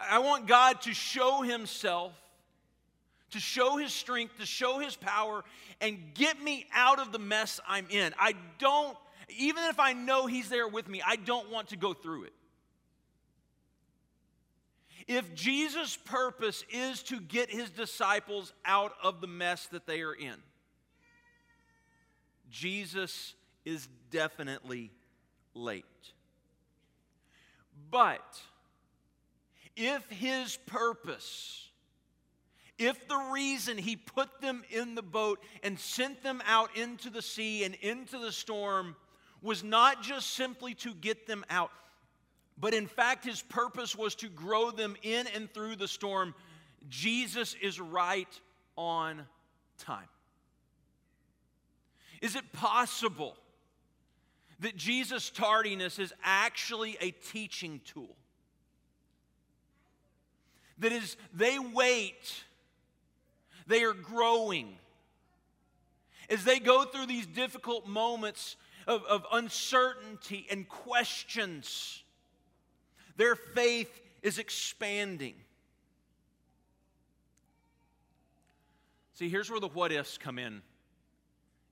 I 0.00 0.18
want 0.18 0.46
God 0.46 0.80
to 0.82 0.92
show 0.92 1.42
Himself 1.42 2.12
to 3.30 3.40
show 3.40 3.76
his 3.76 3.92
strength, 3.92 4.38
to 4.38 4.46
show 4.46 4.78
his 4.78 4.96
power, 4.96 5.44
and 5.80 5.98
get 6.14 6.40
me 6.40 6.66
out 6.72 6.98
of 6.98 7.12
the 7.12 7.18
mess 7.18 7.60
I'm 7.68 7.86
in. 7.90 8.14
I 8.18 8.34
don't, 8.58 8.96
even 9.36 9.64
if 9.64 9.78
I 9.78 9.92
know 9.92 10.26
he's 10.26 10.48
there 10.48 10.68
with 10.68 10.88
me, 10.88 11.02
I 11.06 11.16
don't 11.16 11.50
want 11.50 11.68
to 11.68 11.76
go 11.76 11.92
through 11.92 12.24
it. 12.24 12.32
If 15.06 15.34
Jesus' 15.34 15.96
purpose 15.96 16.64
is 16.70 17.02
to 17.04 17.20
get 17.20 17.50
his 17.50 17.70
disciples 17.70 18.52
out 18.64 18.92
of 19.02 19.20
the 19.20 19.26
mess 19.26 19.66
that 19.72 19.86
they 19.86 20.02
are 20.02 20.12
in, 20.12 20.34
Jesus 22.50 23.34
is 23.68 23.88
definitely 24.10 24.90
late. 25.54 25.84
But 27.90 28.40
if 29.76 30.04
his 30.10 30.58
purpose 30.66 31.68
if 32.78 33.08
the 33.08 33.30
reason 33.32 33.76
he 33.76 33.96
put 33.96 34.40
them 34.40 34.62
in 34.70 34.94
the 34.94 35.02
boat 35.02 35.42
and 35.64 35.78
sent 35.78 36.22
them 36.22 36.40
out 36.46 36.76
into 36.76 37.10
the 37.10 37.22
sea 37.22 37.64
and 37.64 37.74
into 37.74 38.18
the 38.18 38.30
storm 38.30 38.94
was 39.42 39.64
not 39.64 40.02
just 40.02 40.30
simply 40.30 40.74
to 40.74 40.94
get 40.94 41.26
them 41.26 41.44
out, 41.50 41.72
but 42.56 42.74
in 42.74 42.86
fact 42.86 43.24
his 43.24 43.42
purpose 43.42 43.96
was 43.96 44.14
to 44.16 44.28
grow 44.28 44.70
them 44.70 44.96
in 45.02 45.26
and 45.34 45.52
through 45.52 45.74
the 45.74 45.88
storm, 45.88 46.34
Jesus 46.88 47.56
is 47.60 47.80
right 47.80 48.28
on 48.76 49.26
time. 49.78 50.08
Is 52.22 52.36
it 52.36 52.52
possible 52.52 53.36
that 54.60 54.76
Jesus' 54.76 55.30
tardiness 55.30 55.98
is 55.98 56.12
actually 56.22 56.96
a 57.00 57.10
teaching 57.10 57.80
tool? 57.84 58.16
That 60.78 60.92
is, 60.92 61.16
they 61.34 61.58
wait 61.58 62.44
they 63.68 63.84
are 63.84 63.92
growing. 63.92 64.74
As 66.28 66.42
they 66.42 66.58
go 66.58 66.84
through 66.84 67.06
these 67.06 67.26
difficult 67.26 67.86
moments 67.86 68.56
of, 68.86 69.04
of 69.04 69.24
uncertainty 69.32 70.46
and 70.50 70.68
questions, 70.68 72.02
their 73.16 73.36
faith 73.36 74.00
is 74.22 74.38
expanding. 74.38 75.34
See, 79.14 79.28
here's 79.28 79.50
where 79.50 79.60
the 79.60 79.68
what 79.68 79.92
ifs 79.92 80.16
come 80.16 80.38
in 80.38 80.62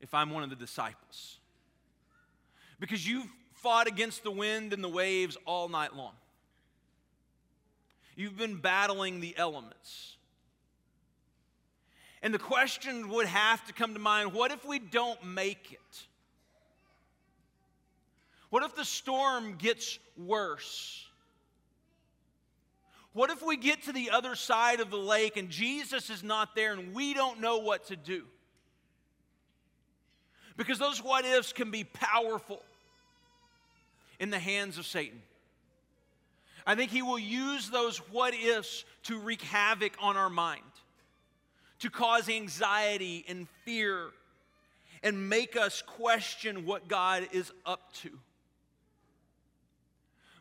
if 0.00 0.12
I'm 0.12 0.30
one 0.30 0.42
of 0.42 0.50
the 0.50 0.56
disciples. 0.56 1.38
Because 2.78 3.06
you've 3.06 3.30
fought 3.54 3.87
against 3.87 4.23
the 4.23 4.30
wind 4.30 4.73
and 4.73 4.83
the 4.85 4.88
waves 4.88 5.37
all 5.47 5.68
night 5.68 5.95
long, 5.95 6.12
you've 8.14 8.37
been 8.37 8.56
battling 8.56 9.21
the 9.21 9.37
elements. 9.37 10.16
And 12.23 12.35
the 12.35 12.38
question 12.38 13.09
would 13.11 13.26
have 13.26 13.64
to 13.66 13.73
come 13.73 13.95
to 13.95 14.00
mind 14.00 14.33
what 14.33 14.50
if 14.50 14.64
we 14.64 14.78
don't 14.78 15.25
make 15.25 15.73
it? 15.73 16.06
What 18.50 18.62
if 18.62 18.75
the 18.75 18.85
storm 18.85 19.56
gets 19.56 19.99
worse? 20.16 21.04
What 23.12 23.30
if 23.30 23.42
we 23.42 23.56
get 23.56 23.85
to 23.85 23.92
the 23.92 24.11
other 24.11 24.35
side 24.35 24.80
of 24.80 24.90
the 24.90 24.99
lake 24.99 25.37
and 25.37 25.49
Jesus 25.49 26.11
is 26.11 26.23
not 26.23 26.54
there 26.54 26.73
and 26.73 26.95
we 26.95 27.14
don't 27.14 27.40
know 27.40 27.59
what 27.59 27.87
to 27.87 27.97
do? 27.97 28.25
Because 30.56 30.78
those 30.78 31.02
what 31.02 31.25
ifs 31.25 31.52
can 31.52 31.70
be 31.70 31.84
powerful 31.84 32.62
in 34.18 34.30
the 34.30 34.38
hands 34.38 34.78
of 34.78 34.86
Satan. 34.86 35.20
I 36.66 36.75
think 36.75 36.90
he 36.90 37.02
will 37.02 37.18
use 37.18 37.70
those 37.70 37.98
what 38.10 38.34
ifs 38.34 38.84
to 39.04 39.18
wreak 39.18 39.42
havoc 39.42 39.92
on 40.00 40.16
our 40.16 40.30
mind 40.30 40.62
to 41.80 41.90
cause 41.90 42.28
anxiety 42.28 43.25
and 43.28 43.46
fear 43.64 44.08
and 45.02 45.28
make 45.28 45.56
us 45.56 45.82
question 45.82 46.64
what 46.64 46.88
God 46.88 47.28
is 47.32 47.52
up 47.64 47.92
to. 48.02 48.10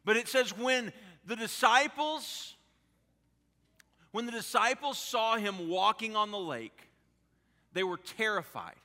But 0.06 0.18
it 0.18 0.28
says 0.28 0.58
when 0.58 0.94
the 1.26 1.36
disciples 1.36 2.56
when 4.12 4.26
the 4.26 4.32
disciples 4.32 4.98
saw 4.98 5.36
him 5.36 5.68
walking 5.68 6.16
on 6.16 6.32
the 6.32 6.40
lake, 6.40 6.88
they 7.74 7.84
were 7.84 7.98
terrified. 7.98 8.78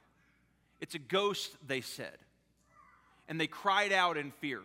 It's 0.81 0.95
a 0.95 0.99
ghost, 0.99 1.55
they 1.67 1.81
said. 1.81 2.17
And 3.29 3.41
they 3.41 3.47
cried 3.47 3.93
out 3.93 4.17
in 4.17 4.33
fear. 4.41 4.61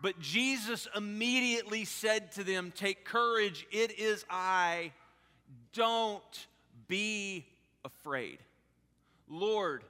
But 0.00 0.20
Jesus 0.20 0.88
immediately 0.96 1.84
said 1.84 2.32
to 2.32 2.44
them, 2.44 2.72
Take 2.74 3.04
courage, 3.04 3.66
it 3.70 3.98
is 3.98 4.24
I. 4.28 4.92
Don't 5.72 6.46
be 6.88 7.46
afraid. 7.84 8.38
Lord, 9.28 9.84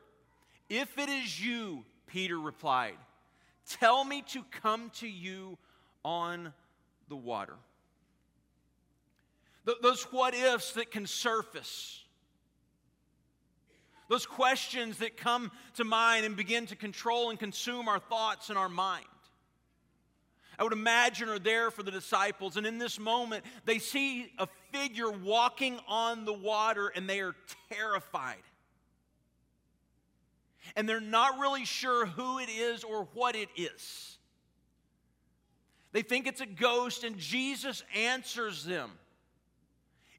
if 0.68 0.98
it 0.98 1.08
is 1.08 1.44
you, 1.44 1.84
Peter 2.06 2.38
replied, 2.38 2.96
tell 3.68 4.04
me 4.04 4.22
to 4.28 4.42
come 4.50 4.90
to 5.00 5.08
you 5.08 5.56
on 6.04 6.52
the 7.08 7.16
water. 7.16 7.56
Th- 9.66 9.78
those 9.82 10.02
what 10.04 10.34
ifs 10.34 10.72
that 10.72 10.90
can 10.90 11.06
surface. 11.06 12.01
Those 14.12 14.26
questions 14.26 14.98
that 14.98 15.16
come 15.16 15.50
to 15.76 15.84
mind 15.84 16.26
and 16.26 16.36
begin 16.36 16.66
to 16.66 16.76
control 16.76 17.30
and 17.30 17.38
consume 17.38 17.88
our 17.88 17.98
thoughts 17.98 18.50
and 18.50 18.58
our 18.58 18.68
mind. 18.68 19.06
I 20.58 20.64
would 20.64 20.74
imagine 20.74 21.30
are 21.30 21.38
there 21.38 21.70
for 21.70 21.82
the 21.82 21.90
disciples. 21.90 22.58
And 22.58 22.66
in 22.66 22.76
this 22.76 23.00
moment, 23.00 23.42
they 23.64 23.78
see 23.78 24.30
a 24.38 24.46
figure 24.70 25.10
walking 25.10 25.80
on 25.88 26.26
the 26.26 26.32
water 26.34 26.92
and 26.94 27.08
they 27.08 27.20
are 27.20 27.34
terrified. 27.72 28.42
And 30.76 30.86
they're 30.86 31.00
not 31.00 31.38
really 31.38 31.64
sure 31.64 32.04
who 32.04 32.38
it 32.38 32.50
is 32.50 32.84
or 32.84 33.08
what 33.14 33.34
it 33.34 33.48
is. 33.56 34.18
They 35.92 36.02
think 36.02 36.26
it's 36.26 36.42
a 36.42 36.46
ghost, 36.46 37.02
and 37.02 37.16
Jesus 37.16 37.82
answers 37.96 38.62
them 38.62 38.90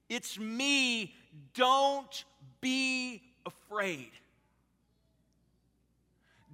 It's 0.10 0.40
me. 0.40 1.14
Don't 1.54 2.26
be 2.60 3.22
afraid. 3.46 4.12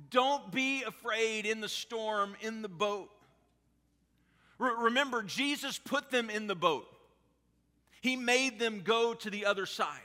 Don't 0.10 0.52
be 0.52 0.84
afraid 0.84 1.46
in 1.46 1.62
the 1.62 1.70
storm, 1.70 2.36
in 2.42 2.62
the 2.62 2.70
boat. 2.70 3.10
Re- 4.58 4.72
remember, 4.84 5.24
Jesus 5.24 5.78
put 5.78 6.10
them 6.12 6.30
in 6.30 6.48
the 6.48 6.56
boat, 6.56 6.88
He 8.02 8.16
made 8.16 8.60
them 8.60 8.82
go 8.84 9.14
to 9.14 9.30
the 9.30 9.46
other 9.46 9.66
side. 9.66 10.00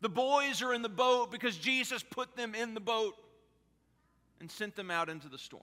The 0.00 0.08
boys 0.08 0.62
are 0.62 0.74
in 0.74 0.82
the 0.82 0.88
boat 0.88 1.30
because 1.30 1.56
Jesus 1.56 2.02
put 2.02 2.34
them 2.36 2.56
in 2.56 2.74
the 2.74 2.80
boat 2.80 3.14
and 4.40 4.50
sent 4.50 4.74
them 4.74 4.90
out 4.90 5.08
into 5.08 5.28
the 5.28 5.38
storm. 5.38 5.62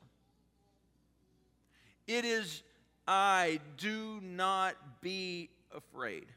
It 2.08 2.24
is 2.24 2.63
I, 3.05 3.60
do 3.77 4.19
not 4.22 4.75
be 5.01 5.50
afraid. 5.75 6.27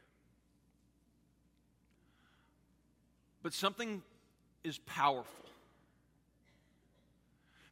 But 3.43 3.53
something 3.53 4.01
is 4.63 4.79
powerful. 4.79 5.45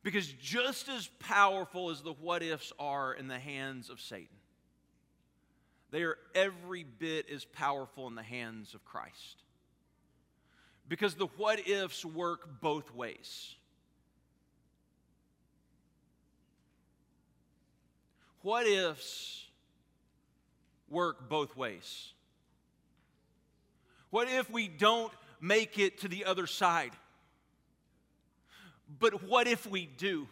Because 0.04 0.28
just 0.28 0.90
as 0.90 1.10
powerful 1.20 1.90
as 1.90 2.02
the 2.02 2.14
what 2.14 2.44
ifs 2.44 2.74
are 2.78 3.14
in 3.14 3.28
the 3.28 3.40
hands 3.40 3.90
of 3.90 4.02
Satan, 4.02 4.36
they 5.92 6.04
are 6.04 6.18
every 6.36 6.84
bit 6.84 7.30
as 7.30 7.46
powerful 7.46 8.08
in 8.08 8.16
the 8.16 8.24
hands 8.24 8.74
of 8.74 8.84
Christ. 8.84 9.44
Because 10.88 11.16
the 11.16 11.28
what 11.38 11.68
ifs 11.68 12.04
work 12.04 12.62
both 12.62 12.94
ways. 12.94 13.56
What 18.42 18.66
ifs 18.66 19.46
work 20.90 21.30
both 21.30 21.56
ways? 21.56 22.14
What 24.10 24.28
if 24.30 24.50
we 24.50 24.68
don't 24.68 25.14
make 25.42 25.80
it 25.80 26.00
to 26.02 26.08
the 26.08 26.26
other 26.26 26.48
side. 26.48 26.92
But 29.00 29.24
what 29.24 29.48
if 29.48 29.66
we 29.66 29.86
do? 29.86 30.28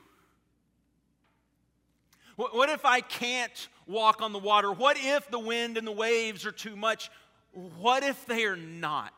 What 2.36 2.70
if 2.70 2.86
I 2.86 3.02
can't 3.02 3.68
walk 3.86 4.22
on 4.22 4.32
the 4.32 4.40
water? 4.40 4.72
What 4.72 4.98
if 4.98 5.30
the 5.30 5.40
wind 5.40 5.78
and 5.78 5.86
the 5.86 5.92
waves 5.92 6.46
are 6.46 6.54
too 6.54 6.78
much? 6.78 7.12
What 7.52 8.04
if 8.04 8.26
they 8.28 8.46
are 8.46 8.56
not? 8.56 9.14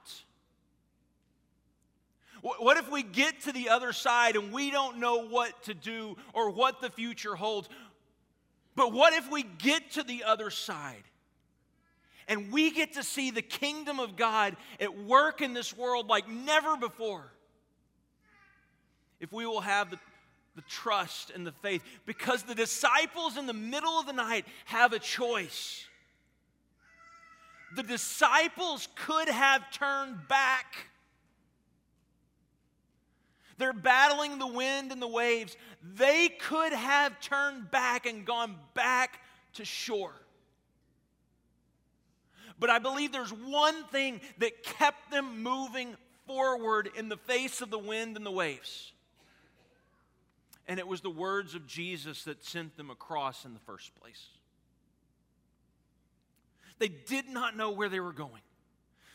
What 2.42 2.78
if 2.78 2.90
we 2.90 3.04
get 3.04 3.42
to 3.42 3.52
the 3.52 3.70
other 3.70 3.94
side 3.94 4.36
and 4.36 4.52
we 4.52 4.72
don't 4.72 4.98
know 4.98 5.28
what 5.28 5.64
to 5.64 5.76
do 5.76 6.18
or 6.34 6.50
what 6.50 6.82
the 6.82 6.90
future 6.90 7.36
holds? 7.36 7.70
But 8.76 8.92
what 8.92 9.14
if 9.14 9.30
we 9.30 9.44
get 9.44 9.92
to 9.92 10.04
the 10.04 10.24
other 10.24 10.50
side 10.50 11.04
and 12.32 12.50
we 12.50 12.72
get 12.72 12.94
to 12.94 13.04
see 13.04 13.30
the 13.30 13.42
kingdom 13.42 14.00
of 14.00 14.16
God 14.16 14.56
at 14.80 14.98
work 15.04 15.42
in 15.42 15.54
this 15.54 15.76
world 15.76 16.08
like 16.08 16.30
never 16.30 16.78
before. 16.78 17.30
If 19.20 19.34
we 19.34 19.46
will 19.46 19.60
have 19.60 19.92
the, 19.92 20.00
the 20.56 20.62
trust 20.62 21.30
and 21.30 21.46
the 21.46 21.52
faith, 21.52 21.84
because 22.06 22.44
the 22.44 22.56
disciples 22.56 23.36
in 23.36 23.48
the 23.48 23.54
middle 23.54 24.00
of 24.00 24.06
the 24.06 24.14
night 24.14 24.46
have 24.64 24.94
a 24.94 25.00
choice. 25.00 25.86
The 27.76 27.84
disciples 27.84 28.88
could 28.96 29.28
have 29.28 29.70
turned 29.70 30.30
back. 30.30 30.74
They're 33.58 33.74
battling 33.74 34.40
the 34.40 34.48
wind 34.48 34.94
and 34.94 35.02
the 35.02 35.08
waves. 35.08 35.58
They 35.84 36.30
could 36.30 36.72
have 36.72 37.20
turned 37.20 37.72
back 37.72 38.06
and 38.06 38.26
gone 38.26 38.56
back 38.74 39.20
to 39.56 39.66
shore. 39.66 40.14
But 42.62 42.70
I 42.70 42.78
believe 42.78 43.12
there's 43.12 43.34
one 43.34 43.84
thing 43.86 44.22
that 44.38 44.62
kept 44.62 45.10
them 45.10 45.42
moving 45.42 45.98
forward 46.28 46.92
in 46.96 47.10
the 47.10 47.18
face 47.18 47.60
of 47.60 47.72
the 47.72 47.80
wind 47.80 48.16
and 48.16 48.24
the 48.24 48.32
waves. 48.32 48.92
And 50.68 50.80
it 50.80 50.88
was 50.88 51.02
the 51.02 51.10
words 51.10 51.56
of 51.56 51.66
Jesus 51.66 52.24
that 52.26 52.46
sent 52.46 52.78
them 52.78 52.92
across 52.92 53.46
in 53.46 53.56
the 53.56 53.60
first 53.62 53.96
place. 54.00 54.28
They 56.78 56.88
did 56.88 57.28
not 57.28 57.58
know 57.58 57.72
where 57.72 57.90
they 57.90 58.00
were 58.00 58.14
going. 58.14 58.44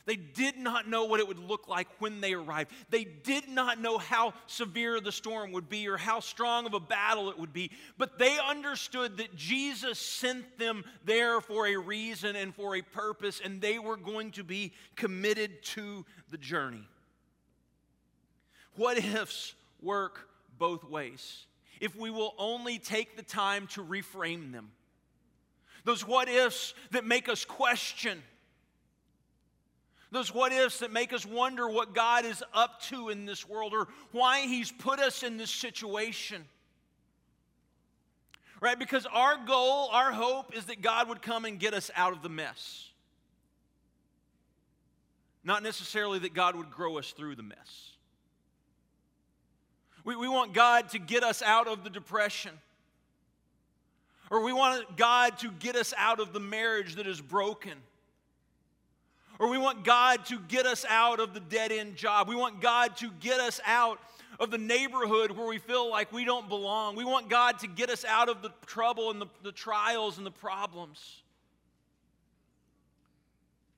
They 0.07 0.17
did 0.17 0.57
not 0.57 0.89
know 0.89 1.05
what 1.05 1.19
it 1.19 1.27
would 1.27 1.39
look 1.39 1.67
like 1.67 1.89
when 1.99 2.21
they 2.21 2.33
arrived. 2.33 2.71
They 2.91 3.05
did 3.05 3.49
not 3.49 3.81
know 3.81 3.99
how 3.99 4.35
severe 4.47 5.01
the 5.01 5.11
storm 5.11 5.51
would 5.53 5.69
be 5.69 5.89
or 5.89 5.97
how 5.97 6.21
strong 6.21 6.65
of 6.65 6.75
a 6.75 6.81
battle 6.81 7.29
it 7.29 7.39
would 7.39 7.53
be. 7.53 7.73
But 7.99 8.17
they 8.17 8.39
understood 8.39 9.17
that 9.17 9.35
Jesus 9.35 9.99
sent 9.99 10.59
them 10.59 10.85
there 11.05 11.41
for 11.41 11.67
a 11.67 11.77
reason 11.77 12.37
and 12.37 12.55
for 12.55 12.77
a 12.77 12.83
purpose, 12.83 13.41
and 13.45 13.61
they 13.61 13.81
were 13.81 13.97
going 13.97 14.31
to 14.33 14.45
be 14.45 14.73
committed 14.95 15.63
to 15.65 16.07
the 16.31 16.39
journey. 16.39 16.89
What 18.77 18.99
ifs 18.99 19.55
work 19.83 20.29
both 20.59 20.85
ways 20.85 21.47
if 21.81 21.95
we 21.95 22.11
will 22.11 22.35
only 22.39 22.79
take 22.79 23.17
the 23.17 23.23
time 23.23 23.67
to 23.67 23.85
reframe 23.85 24.53
them. 24.53 24.71
Those 25.85 26.07
what 26.07 26.29
ifs 26.29 26.75
that 26.93 27.05
make 27.05 27.29
us 27.29 27.45
question 27.45 28.23
those 30.13 30.33
what 30.33 30.53
ifs 30.53 30.79
that 30.79 30.93
make 30.93 31.13
us 31.13 31.27
wonder 31.27 31.69
what 31.69 31.95
God 31.95 32.25
is 32.25 32.43
up 32.55 32.81
to 32.83 33.09
in 33.09 33.27
this 33.27 33.49
world 33.49 33.73
or 33.75 33.89
why 34.13 34.43
He's 34.43 34.71
put 34.71 35.01
us 35.01 35.23
in 35.23 35.37
this 35.37 35.51
situation. 35.51 36.45
Right? 38.61 38.79
Because 38.79 39.07
our 39.07 39.37
goal, 39.45 39.89
our 39.93 40.13
hope 40.13 40.57
is 40.57 40.67
that 40.67 40.81
God 40.81 41.09
would 41.09 41.23
come 41.23 41.45
and 41.45 41.59
get 41.59 41.75
us 41.75 41.91
out 41.95 42.13
of 42.13 42.23
the 42.23 42.29
mess. 42.29 42.89
Not 45.45 45.63
necessarily 45.63 46.19
that 46.21 46.35
God 46.35 46.57
would 46.57 46.71
grow 46.71 46.99
us 46.99 47.13
through 47.13 47.37
the 47.37 47.43
mess. 47.43 47.91
We, 50.05 50.17
we 50.17 50.29
want 50.29 50.55
God 50.55 50.89
to 50.91 50.99
get 50.99 51.23
us 51.23 51.43
out 51.43 51.69
of 51.69 51.85
the 51.85 51.91
depression. 51.91 52.53
Or 54.31 54.43
we 54.43 54.53
want 54.53 54.97
God 54.97 55.39
to 55.41 55.51
get 55.51 55.77
us 55.77 55.93
out 55.99 56.21
of 56.21 56.33
the 56.33 56.41
marriage 56.41 56.95
that 56.95 57.07
is 57.07 57.21
broken 57.21 57.75
or 59.39 59.49
we 59.49 59.59
want 59.59 59.85
God 59.85 60.25
to 60.27 60.39
get 60.39 60.67
us 60.67 60.85
out 60.89 61.21
of 61.21 61.35
the 61.35 61.41
dead 61.41 61.73
end 61.73 61.97
job. 61.97 62.29
We 62.29 62.37
want 62.37 62.61
God 62.61 62.97
to 62.99 63.11
get 63.21 63.41
us 63.41 63.61
out 63.67 63.99
of 64.39 64.51
the 64.51 64.59
neighborhood 64.59 65.31
where 65.31 65.47
we 65.47 65.59
feel 65.59 65.91
like 65.91 66.13
we 66.13 66.25
don't 66.25 66.49
belong. 66.49 66.97
We 66.97 67.05
want 67.05 67.29
God 67.29 67.59
to 67.61 67.67
get 67.67 67.91
us 67.91 68.05
out 68.05 68.29
of 68.29 68.43
the 68.43 68.53
trouble 68.67 69.11
and 69.11 69.21
the, 69.21 69.27
the 69.43 69.53
trials 69.53 70.19
and 70.19 70.27
the 70.27 70.31
problems. 70.31 71.23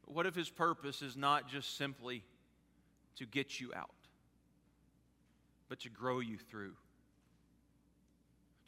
But 0.05 0.15
what 0.15 0.27
if 0.27 0.35
His 0.35 0.49
purpose 0.49 1.03
is 1.03 1.17
not 1.17 1.49
just 1.49 1.77
simply 1.77 2.23
to 3.17 3.27
get 3.27 3.61
you 3.61 3.73
out, 3.75 3.91
but 5.69 5.81
to 5.81 5.91
grow 5.91 6.21
you 6.21 6.39
through, 6.39 6.75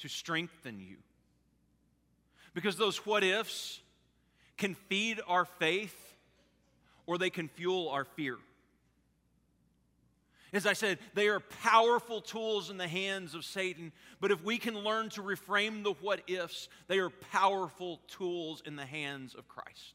to 0.00 0.08
strengthen 0.08 0.80
you? 0.80 0.96
Because 2.52 2.76
those 2.76 2.98
what 3.06 3.22
ifs 3.22 3.80
can 4.56 4.74
feed 4.74 5.20
our 5.26 5.44
faith 5.44 5.99
or 7.10 7.18
they 7.18 7.28
can 7.28 7.48
fuel 7.48 7.88
our 7.88 8.04
fear. 8.04 8.36
As 10.52 10.64
I 10.64 10.74
said, 10.74 11.00
they 11.14 11.26
are 11.26 11.40
powerful 11.40 12.20
tools 12.20 12.70
in 12.70 12.76
the 12.76 12.86
hands 12.86 13.34
of 13.34 13.44
Satan, 13.44 13.90
but 14.20 14.30
if 14.30 14.44
we 14.44 14.58
can 14.58 14.78
learn 14.78 15.08
to 15.10 15.22
reframe 15.22 15.82
the 15.82 15.94
what 15.94 16.20
ifs, 16.28 16.68
they 16.86 17.00
are 17.00 17.10
powerful 17.10 18.00
tools 18.06 18.62
in 18.64 18.76
the 18.76 18.86
hands 18.86 19.34
of 19.34 19.48
Christ. 19.48 19.94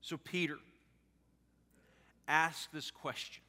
So, 0.00 0.16
Peter 0.16 0.56
asked 2.26 2.72
this 2.72 2.90
question 2.90 3.42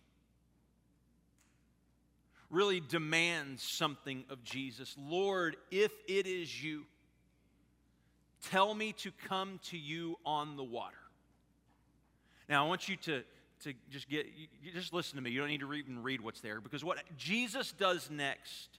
really 2.54 2.80
demands 2.80 3.64
something 3.64 4.24
of 4.30 4.44
Jesus. 4.44 4.96
Lord, 4.98 5.58
if 5.72 5.92
it 6.08 6.28
is 6.28 6.64
you, 6.64 6.86
tell 8.50 8.74
me 8.74 8.94
to 8.94 9.12
come 9.28 9.60
to 9.70 9.78
you 9.78 10.18
on 10.26 10.56
the 10.56 10.64
water. 10.64 10.96
Now, 12.48 12.66
I 12.66 12.68
want 12.68 12.88
you 12.88 12.96
to, 12.98 13.24
to 13.64 13.74
just 13.90 14.08
get, 14.08 14.28
just 14.74 14.94
listen 14.94 15.16
to 15.16 15.22
me. 15.22 15.32
You 15.32 15.40
don't 15.40 15.50
need 15.50 15.62
to 15.62 15.74
even 15.74 16.04
read 16.04 16.22
what's 16.22 16.42
there 16.42 16.62
because 16.62 16.84
what 16.84 17.00
Jesus 17.18 17.72
does 17.72 18.10
next 18.12 18.70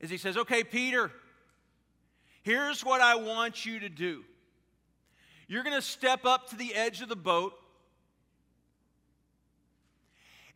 is 0.00 0.10
he 0.10 0.18
says, 0.18 0.36
Okay, 0.36 0.64
Peter, 0.64 1.10
here's 2.42 2.84
what 2.84 3.00
I 3.00 3.14
want 3.14 3.64
you 3.64 3.80
to 3.80 3.88
do. 3.88 4.22
You're 5.48 5.62
going 5.62 5.76
to 5.76 5.82
step 5.82 6.24
up 6.24 6.50
to 6.50 6.56
the 6.56 6.74
edge 6.74 7.00
of 7.00 7.08
the 7.08 7.16
boat, 7.16 7.54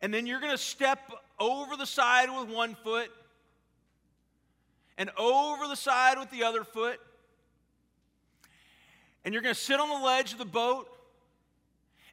and 0.01 0.13
then 0.13 0.25
you're 0.25 0.39
going 0.39 0.51
to 0.51 0.57
step 0.57 0.99
over 1.39 1.75
the 1.75 1.85
side 1.85 2.29
with 2.29 2.49
one 2.49 2.75
foot 2.75 3.11
and 4.97 5.09
over 5.17 5.67
the 5.67 5.75
side 5.75 6.17
with 6.17 6.29
the 6.31 6.43
other 6.43 6.63
foot. 6.63 6.99
And 9.23 9.33
you're 9.33 9.43
going 9.43 9.55
to 9.55 9.59
sit 9.59 9.79
on 9.79 9.89
the 9.89 10.05
ledge 10.05 10.31
of 10.33 10.37
the 10.37 10.45
boat. 10.45 10.89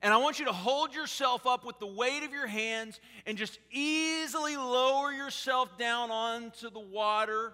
And 0.02 0.12
I 0.12 0.18
want 0.18 0.38
you 0.38 0.44
to 0.46 0.52
hold 0.52 0.94
yourself 0.94 1.46
up 1.46 1.64
with 1.64 1.78
the 1.78 1.86
weight 1.86 2.22
of 2.22 2.32
your 2.32 2.46
hands 2.46 3.00
and 3.24 3.38
just 3.38 3.58
easily 3.70 4.56
lower 4.56 5.12
yourself 5.12 5.76
down 5.78 6.10
onto 6.10 6.70
the 6.70 6.80
water. 6.80 7.52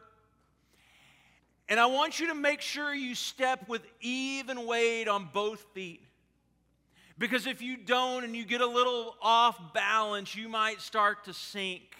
And 1.69 1.79
I 1.79 1.87
want 1.87 2.21
you 2.21 2.27
to 2.29 2.35
make 2.35 2.61
sure 2.61 2.95
you 2.95 3.15
step 3.15 3.69
with 3.69 3.83
even 4.01 4.67
weight 4.67 5.09
on 5.09 5.29
both 5.33 5.65
feet. 5.73 6.03
Because 7.19 7.47
if 7.47 7.63
you 7.63 7.77
don't 7.77 8.25
and 8.25 8.35
you 8.35 8.45
get 8.45 8.61
a 8.61 8.67
little 8.67 9.17
off 9.21 9.75
balance, 9.75 10.35
you 10.35 10.49
might 10.49 10.81
start 10.81 11.25
to 11.25 11.35
sink. 11.35 11.95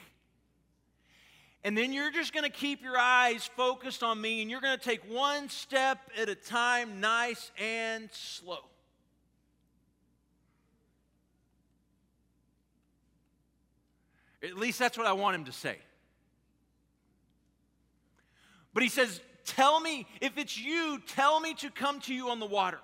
And 1.65 1.79
then 1.79 1.93
you're 1.93 2.11
just 2.11 2.33
going 2.33 2.45
to 2.45 2.51
keep 2.51 2.83
your 2.83 2.99
eyes 2.99 3.49
focused 3.57 4.03
on 4.03 4.21
me 4.21 4.43
and 4.43 4.51
you're 4.51 4.61
going 4.61 4.77
to 4.77 4.85
take 4.85 5.03
one 5.09 5.49
step 5.49 5.99
at 6.21 6.29
a 6.29 6.35
time, 6.35 7.01
nice 7.01 7.53
and 7.57 8.09
slow. 8.13 8.59
At 14.43 14.59
least 14.59 14.79
that's 14.79 14.99
what 14.99 15.07
I 15.07 15.13
want 15.13 15.37
him 15.37 15.45
to 15.45 15.53
say. 15.53 15.77
But 18.75 18.83
he 18.83 18.89
says, 18.89 19.21
Tell 19.45 19.81
me, 19.81 20.07
if 20.21 20.39
it's 20.39 20.57
you, 20.57 21.01
tell 21.07 21.41
me 21.41 21.55
to 21.55 21.71
come 21.71 22.01
to 22.03 22.15
you 22.15 22.31
on 22.31 22.39
the 22.39 22.47
water. 22.47 22.79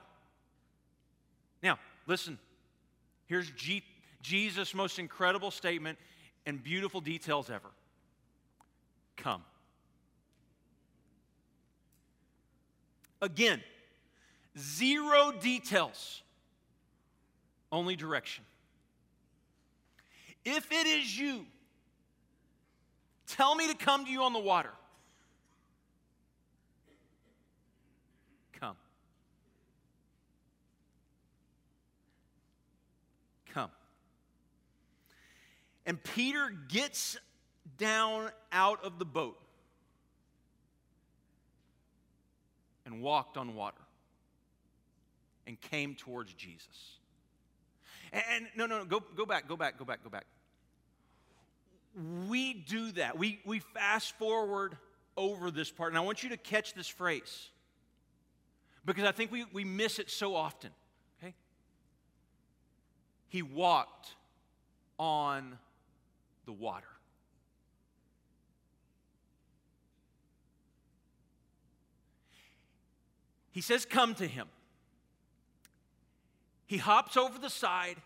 Now, 1.62 1.78
listen, 2.08 2.38
here's 3.26 3.48
G- 3.52 3.84
Jesus' 4.20 4.74
most 4.74 4.98
incredible 4.98 5.52
statement 5.52 5.96
and 6.46 6.60
beautiful 6.60 7.00
details 7.00 7.48
ever 7.48 7.68
come. 9.16 9.42
Again, 13.20 13.60
zero 14.56 15.32
details, 15.32 16.22
only 17.70 17.96
direction. 17.96 18.44
If 20.44 20.70
it 20.72 20.86
is 20.86 21.18
you, 21.18 21.44
tell 23.26 23.54
me 23.54 23.68
to 23.68 23.74
come 23.74 24.04
to 24.04 24.10
you 24.10 24.22
on 24.22 24.32
the 24.32 24.38
water. 24.38 24.70
Come. 28.58 28.76
Come. 33.52 33.70
And 35.88 36.04
Peter 36.04 36.50
gets 36.68 37.16
down 37.78 38.30
out 38.52 38.84
of 38.84 38.98
the 38.98 39.06
boat 39.06 39.40
and 42.84 43.00
walked 43.00 43.38
on 43.38 43.54
water 43.54 43.80
and 45.46 45.58
came 45.58 45.94
towards 45.94 46.34
Jesus. 46.34 46.98
And, 48.12 48.22
and 48.30 48.46
no, 48.54 48.66
no, 48.66 48.80
no, 48.80 48.84
go, 48.84 49.02
go 49.16 49.24
back, 49.24 49.48
go 49.48 49.56
back, 49.56 49.78
go 49.78 49.86
back, 49.86 50.04
go 50.04 50.10
back. 50.10 50.26
We 52.28 52.52
do 52.52 52.92
that. 52.92 53.16
We, 53.16 53.40
we 53.46 53.60
fast 53.60 54.12
forward 54.18 54.76
over 55.16 55.50
this 55.50 55.70
part. 55.70 55.90
And 55.90 55.96
I 55.96 56.02
want 56.02 56.22
you 56.22 56.28
to 56.28 56.36
catch 56.36 56.74
this 56.74 56.86
phrase 56.86 57.48
because 58.84 59.04
I 59.04 59.12
think 59.12 59.32
we, 59.32 59.46
we 59.54 59.64
miss 59.64 59.98
it 59.98 60.10
so 60.10 60.36
often. 60.36 60.70
Okay? 61.18 61.32
He 63.30 63.40
walked 63.40 64.16
on 64.98 65.56
the 66.48 66.52
water. 66.54 66.88
He 73.50 73.60
says, 73.60 73.84
Come 73.84 74.14
to 74.14 74.26
him. 74.26 74.48
He 76.66 76.78
hops 76.78 77.18
over 77.18 77.38
the 77.38 77.50
side 77.50 77.96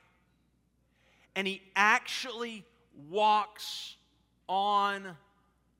and 1.37 1.47
he 1.47 1.63
actually 1.77 2.65
walks 3.11 3.95
on 4.49 5.17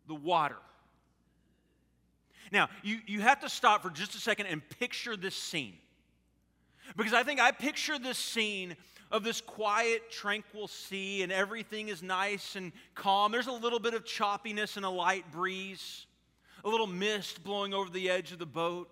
the 0.07 0.15
water. 0.15 0.57
Now, 2.53 2.69
you, 2.85 2.99
you 3.09 3.23
have 3.23 3.41
to 3.41 3.49
stop 3.49 3.83
for 3.83 3.91
just 3.91 4.15
a 4.15 4.19
second 4.19 4.47
and 4.47 4.63
picture 4.79 5.17
this 5.17 5.35
scene. 5.35 5.79
Because 6.97 7.13
I 7.13 7.25
think 7.25 7.41
I 7.41 7.51
picture 7.51 7.99
this 7.99 8.19
scene 8.19 8.77
of 9.13 9.23
this 9.23 9.43
quiet, 9.43 10.11
tranquil 10.11 10.67
sea, 10.67 11.23
and 11.23 11.31
everything 11.31 11.89
is 11.89 12.03
nice 12.03 12.57
and 12.57 12.73
calm. 12.95 13.31
There's 13.31 13.47
a 13.47 13.53
little 13.53 13.79
bit 13.79 13.93
of 13.93 14.05
choppiness 14.05 14.79
and 14.79 14.87
a 14.87 14.91
light 14.91 15.31
breeze, 15.31 16.07
a 16.65 16.69
little 16.69 16.87
mist 16.87 17.45
blowing 17.45 17.75
over 17.75 17.91
the 17.91 18.09
edge 18.11 18.33
of 18.33 18.39
the 18.39 18.47
boat. 18.47 18.91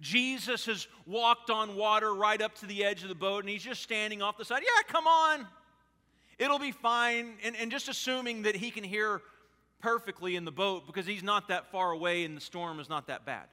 Jesus 0.00 0.66
has 0.66 0.86
walked 1.06 1.50
on 1.50 1.74
water 1.74 2.14
right 2.14 2.40
up 2.40 2.54
to 2.60 2.66
the 2.66 2.84
edge 2.84 3.02
of 3.02 3.08
the 3.08 3.14
boat 3.14 3.40
and 3.40 3.48
he's 3.48 3.62
just 3.64 3.82
standing 3.82 4.22
off 4.22 4.38
the 4.38 4.44
side. 4.44 4.62
Yeah, 4.62 4.92
come 4.92 5.06
on. 5.06 5.46
It'll 6.38 6.58
be 6.58 6.70
fine. 6.70 7.34
And, 7.42 7.56
and 7.56 7.70
just 7.70 7.88
assuming 7.88 8.42
that 8.42 8.54
he 8.54 8.70
can 8.70 8.84
hear 8.84 9.22
perfectly 9.80 10.36
in 10.36 10.44
the 10.44 10.52
boat 10.52 10.86
because 10.86 11.06
he's 11.06 11.22
not 11.22 11.48
that 11.48 11.72
far 11.72 11.90
away 11.90 12.24
and 12.24 12.36
the 12.36 12.40
storm 12.42 12.78
is 12.78 12.88
not 12.88 13.06
that 13.08 13.24
bad. 13.24 13.46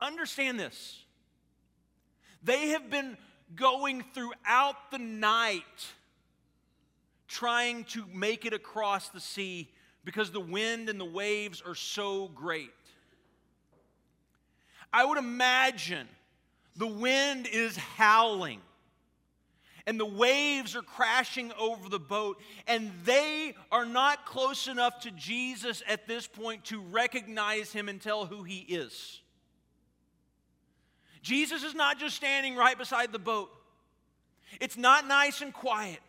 Understand 0.00 0.60
this. 0.60 1.01
They 2.42 2.68
have 2.68 2.90
been 2.90 3.16
going 3.54 4.04
throughout 4.14 4.90
the 4.90 4.98
night 4.98 5.62
trying 7.28 7.84
to 7.84 8.04
make 8.12 8.44
it 8.44 8.52
across 8.52 9.08
the 9.08 9.20
sea 9.20 9.70
because 10.04 10.30
the 10.30 10.40
wind 10.40 10.88
and 10.88 11.00
the 11.00 11.04
waves 11.04 11.62
are 11.64 11.74
so 11.74 12.28
great. 12.28 12.70
I 14.92 15.04
would 15.04 15.18
imagine 15.18 16.08
the 16.76 16.86
wind 16.86 17.46
is 17.46 17.76
howling 17.76 18.60
and 19.86 19.98
the 19.98 20.06
waves 20.06 20.76
are 20.76 20.82
crashing 20.82 21.52
over 21.58 21.88
the 21.88 21.98
boat, 21.98 22.40
and 22.66 22.92
they 23.04 23.54
are 23.70 23.84
not 23.84 24.26
close 24.26 24.68
enough 24.68 25.00
to 25.00 25.10
Jesus 25.10 25.82
at 25.88 26.06
this 26.06 26.26
point 26.26 26.64
to 26.66 26.80
recognize 26.80 27.72
him 27.72 27.88
and 27.88 28.00
tell 28.00 28.26
who 28.26 28.44
he 28.44 28.58
is. 28.58 29.21
Jesus 31.22 31.62
is 31.62 31.74
not 31.74 31.98
just 31.98 32.16
standing 32.16 32.56
right 32.56 32.76
beside 32.76 33.12
the 33.12 33.18
boat, 33.18 33.50
it's 34.60 34.76
not 34.76 35.06
nice 35.06 35.40
and 35.40 35.52
quiet. 35.52 36.00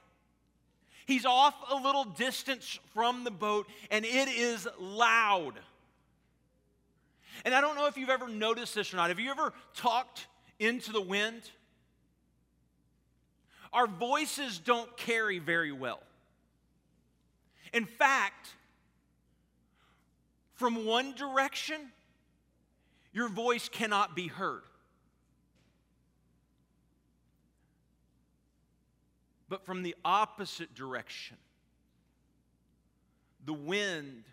He's 1.05 1.25
off 1.25 1.53
a 1.69 1.75
little 1.75 2.05
distance 2.05 2.79
from 2.93 3.23
the 3.23 3.31
boat, 3.31 3.67
and 3.91 4.05
it 4.05 4.29
is 4.29 4.67
loud. 4.79 5.53
And 7.45 7.53
I 7.53 7.61
don't 7.61 7.75
know 7.75 7.87
if 7.87 7.97
you've 7.97 8.09
ever 8.09 8.27
noticed 8.27 8.75
this 8.75 8.93
or 8.93 8.97
not. 8.97 9.09
Have 9.09 9.19
you 9.19 9.29
ever 9.31 9.53
talked 9.75 10.27
into 10.59 10.91
the 10.91 11.01
wind? 11.01 11.41
Our 13.73 13.87
voices 13.87 14.59
don't 14.59 14.95
carry 14.95 15.39
very 15.39 15.71
well. 15.71 16.01
In 17.73 17.85
fact, 17.85 18.49
from 20.53 20.85
one 20.85 21.15
direction, 21.15 21.81
your 23.11 23.27
voice 23.27 23.67
cannot 23.67 24.15
be 24.15 24.27
heard. 24.27 24.61
But 29.53 29.67
from 29.67 29.83
the 29.83 29.95
opposite 30.03 30.73
direction, 30.73 31.37
the 33.45 33.53
wind 33.53 34.23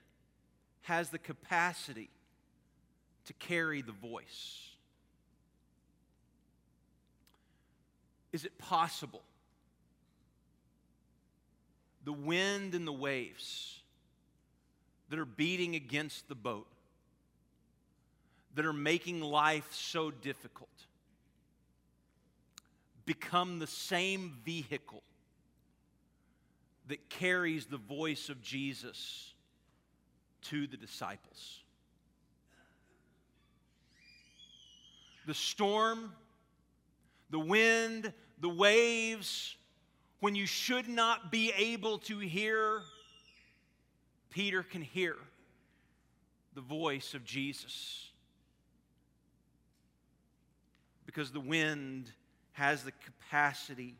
has 0.80 1.10
the 1.10 1.18
capacity 1.18 2.08
to 3.26 3.34
carry 3.34 3.82
the 3.82 3.92
voice? 3.92 4.70
Is 8.32 8.46
it 8.46 8.56
possible? 8.56 9.20
The 12.06 12.14
wind 12.14 12.74
and 12.74 12.86
the 12.86 12.92
waves 12.92 13.78
that 15.10 15.18
are 15.18 15.26
beating 15.26 15.74
against 15.74 16.30
the 16.30 16.34
boat, 16.34 16.66
that 18.54 18.64
are 18.64 18.72
making 18.72 19.20
life 19.20 19.68
so 19.74 20.10
difficult, 20.10 20.70
become 23.04 23.58
the 23.58 23.66
same 23.66 24.38
vehicle 24.46 25.02
that 26.90 27.08
carries 27.08 27.66
the 27.66 27.78
voice 27.78 28.28
of 28.28 28.40
Jesus 28.40 29.32
to 30.42 30.66
the 30.66 30.76
disciples. 30.76 31.60
the 35.30 35.34
storm, 35.34 36.12
the 37.30 37.38
wind, 37.38 38.12
the 38.40 38.48
waves, 38.48 39.56
when 40.18 40.34
you 40.34 40.44
should 40.44 40.88
not 40.88 41.30
be 41.30 41.52
able 41.56 41.98
to 41.98 42.18
hear, 42.18 42.82
Peter 44.30 44.64
can 44.64 44.82
hear 44.82 45.16
the 46.54 46.60
voice 46.60 47.14
of 47.14 47.24
Jesus 47.24 48.08
because 51.06 51.30
the 51.30 51.38
wind 51.38 52.10
has 52.52 52.82
the 52.82 52.92
capacity 53.04 53.94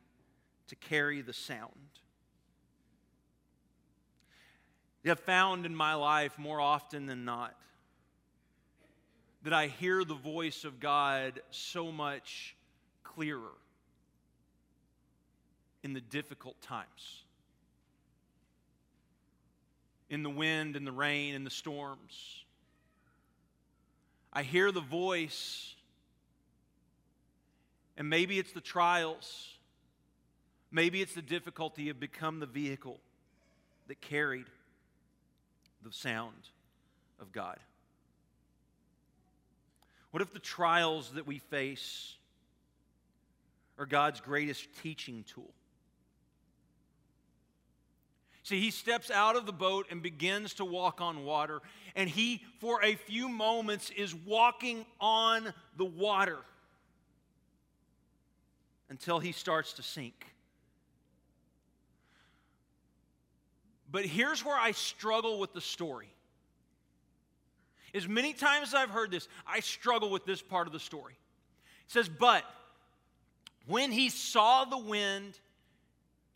to 0.67 0.75
carry 0.75 1.23
the 1.23 1.33
sound. 1.33 1.71
I've 5.05 5.21
found 5.21 5.65
in 5.65 5.75
my 5.75 5.95
life 5.95 6.39
more 6.39 6.61
often 6.61 7.07
than 7.07 7.25
not 7.25 7.57
that 9.43 9.53
I 9.53 9.69
hear 9.69 10.05
the 10.05 10.15
voice 10.15 10.65
of 10.65 10.81
God 10.81 11.41
so 11.51 11.91
much 11.91 12.55
clearer 13.03 13.55
in 15.83 15.95
the 15.95 16.01
difficult 16.01 16.61
times. 16.61 17.25
In 20.11 20.23
the 20.23 20.31
wind 20.31 20.77
and 20.77 20.87
the 20.87 20.93
rain 20.93 21.35
and 21.35 21.47
the 21.47 21.51
storms. 21.51 22.45
I 24.33 24.43
hear 24.43 24.71
the 24.71 24.81
voice, 24.81 25.75
and 27.97 28.11
maybe 28.11 28.39
it's 28.39 28.53
the 28.53 28.61
trials, 28.61 29.49
maybe 30.71 31.01
it's 31.01 31.15
the 31.15 31.23
difficulty 31.23 31.89
of 31.89 31.99
become 31.99 32.39
the 32.39 32.47
vehicle 32.47 33.01
that 33.89 34.01
carried 34.01 34.47
the 35.85 35.93
sound 35.93 36.49
of 37.21 37.33
God. 37.33 37.59
What 40.11 40.23
if 40.23 40.33
the 40.33 40.39
trials 40.39 41.13
that 41.15 41.27
we 41.27 41.39
face 41.39 42.17
are 43.79 43.87
God's 43.87 44.21
greatest 44.21 44.69
teaching 44.83 45.25
tool? 45.33 45.53
See, 48.43 48.59
he 48.59 48.73
steps 48.73 49.11
out 49.11 49.37
of 49.37 49.47
the 49.47 49.53
boat 49.53 49.87
and 49.91 50.03
begins 50.03 50.55
to 50.55 50.65
walk 50.65 51.01
on 51.01 51.25
water, 51.25 51.61
and 51.95 52.11
he, 52.11 52.43
for 52.59 52.83
a 52.83 52.97
few 52.97 53.29
moments, 53.29 53.91
is 53.91 54.13
walking 54.15 54.85
on 55.01 55.53
the 55.77 55.85
water 55.85 56.39
until 58.89 59.21
he 59.21 59.31
starts 59.31 59.75
to 59.75 59.83
sink. 59.83 60.35
But 63.91 64.05
here's 64.05 64.45
where 64.45 64.59
I 64.59 64.73
struggle 64.73 65.39
with 65.39 65.53
the 65.53 65.61
story. 65.61 66.13
As 67.93 68.07
many 68.07 68.33
times 68.33 68.69
as 68.69 68.75
I've 68.75 68.91
heard 68.91 69.11
this, 69.11 69.29
I 69.47 69.61
struggle 69.61 70.11
with 70.11 70.25
this 70.25 70.41
part 70.41 70.67
of 70.67 70.73
the 70.73 70.79
story. 70.79 71.15
It 71.87 71.93
says, 71.93 72.09
But 72.09 72.45
when 73.67 73.91
he 73.91 74.09
saw 74.09 74.65
the 74.65 74.79
wind, 74.79 75.39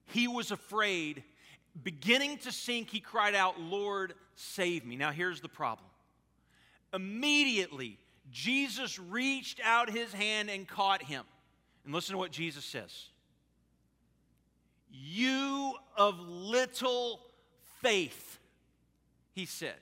he 0.07 0.27
was 0.27 0.51
afraid. 0.51 1.23
Beginning 1.83 2.39
to 2.39 2.53
sink, 2.53 2.91
he 2.91 3.01
cried 3.01 3.35
out, 3.35 3.61
Lord, 3.61 4.15
save 4.35 4.85
me. 4.85 4.97
Now, 4.97 5.11
here's 5.11 5.41
the 5.41 5.49
problem. 5.49 5.89
Immediately, 6.93 7.99
Jesus 8.31 8.99
reached 8.99 9.61
out 9.65 9.91
his 9.91 10.13
hand 10.13 10.51
and 10.51 10.67
caught 10.67 11.03
him. 11.03 11.25
And 11.85 11.93
listen 11.93 12.13
to 12.13 12.19
what 12.19 12.31
Jesus 12.31 12.65
says 12.65 13.09
You 14.91 15.75
of 15.97 16.19
little 16.19 17.21
faith, 17.85 18.39
he 19.35 19.45
said. 19.45 19.77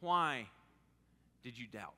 Why 0.00 0.46
did 1.44 1.58
you 1.58 1.66
doubt? 1.66 1.92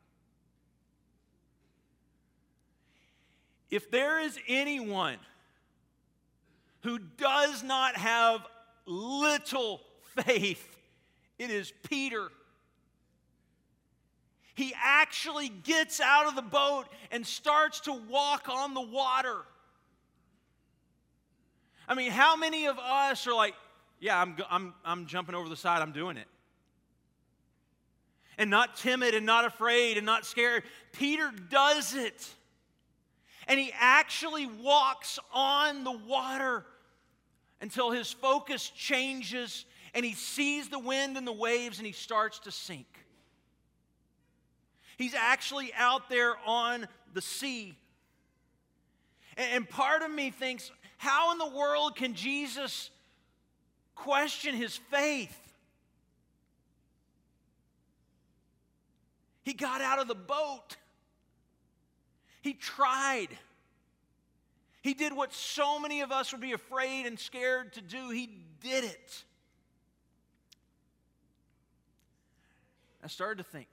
If 3.70 3.88
there 3.92 4.18
is 4.20 4.37
anyone 4.48 5.18
who 6.83 6.98
does 6.98 7.62
not 7.62 7.96
have 7.96 8.40
little 8.85 9.81
faith, 10.24 10.76
it 11.38 11.50
is 11.50 11.72
Peter. 11.88 12.29
He 14.57 14.74
actually 14.83 15.50
gets 15.50 16.00
out 16.00 16.26
of 16.26 16.35
the 16.35 16.42
boat 16.42 16.87
and 17.12 17.24
starts 17.24 17.81
to 17.83 17.92
walk 17.92 18.48
on 18.48 18.74
the 18.74 18.81
water. 18.81 19.37
I 21.87 21.94
mean, 21.94 22.11
how 22.11 22.35
many 22.35 22.66
of 22.66 22.79
us 22.81 23.29
are 23.29 23.35
like, 23.35 23.55
yeah, 24.00 24.20
I'm, 24.20 24.36
I'm, 24.50 24.74
I'm 24.84 25.06
jumping 25.06 25.34
over 25.34 25.48
the 25.48 25.56
side, 25.56 25.82
I'm 25.82 25.92
doing 25.92 26.16
it 26.16 26.26
and 28.40 28.48
not 28.48 28.74
timid 28.74 29.14
and 29.14 29.26
not 29.26 29.44
afraid 29.44 29.98
and 29.98 30.06
not 30.06 30.24
scared. 30.24 30.62
Peter 30.92 31.30
does 31.50 31.94
it. 31.94 32.26
And 33.46 33.60
he 33.60 33.70
actually 33.78 34.46
walks 34.46 35.18
on 35.30 35.84
the 35.84 35.92
water 35.92 36.64
until 37.60 37.90
his 37.90 38.10
focus 38.10 38.70
changes 38.70 39.66
and 39.92 40.06
he 40.06 40.14
sees 40.14 40.70
the 40.70 40.78
wind 40.78 41.18
and 41.18 41.26
the 41.26 41.32
waves 41.32 41.76
and 41.76 41.86
he 41.86 41.92
starts 41.92 42.38
to 42.40 42.50
sink. 42.50 42.86
He's 44.96 45.14
actually 45.14 45.70
out 45.74 46.08
there 46.08 46.34
on 46.46 46.88
the 47.12 47.20
sea. 47.20 47.76
And 49.36 49.68
part 49.68 50.00
of 50.00 50.10
me 50.10 50.30
thinks, 50.30 50.70
how 50.96 51.32
in 51.32 51.38
the 51.38 51.50
world 51.50 51.94
can 51.94 52.14
Jesus 52.14 52.88
question 54.00 54.54
his 54.54 54.76
faith? 54.76 55.36
He 59.42 59.52
got 59.52 59.80
out 59.80 59.98
of 59.98 60.08
the 60.08 60.14
boat. 60.14 60.76
He 62.42 62.54
tried. 62.54 63.28
He 64.82 64.94
did 64.94 65.14
what 65.14 65.32
so 65.32 65.78
many 65.78 66.00
of 66.00 66.12
us 66.12 66.32
would 66.32 66.40
be 66.40 66.52
afraid 66.52 67.06
and 67.06 67.18
scared 67.18 67.74
to 67.74 67.80
do. 67.80 68.10
He 68.10 68.30
did 68.62 68.84
it. 68.84 69.24
I 73.02 73.08
started 73.08 73.42
to 73.42 73.50
think, 73.50 73.68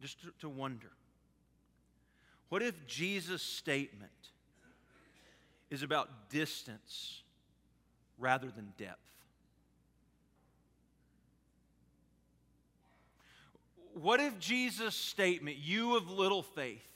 just 0.00 0.16
to, 0.40 0.48
wonder 0.48 0.90
what 2.48 2.62
if 2.62 2.86
Jesus' 2.86 3.42
statement 3.42 4.10
is 5.70 5.82
about 5.82 6.30
distance 6.30 7.22
rather 8.20 8.48
than 8.48 8.72
depth? 8.78 9.10
what 13.94 14.20
if 14.20 14.38
Jesus' 14.38 14.94
statement, 14.94 15.58
you 15.58 15.96
of 15.96 16.10
little 16.10 16.42
faith, 16.42 16.86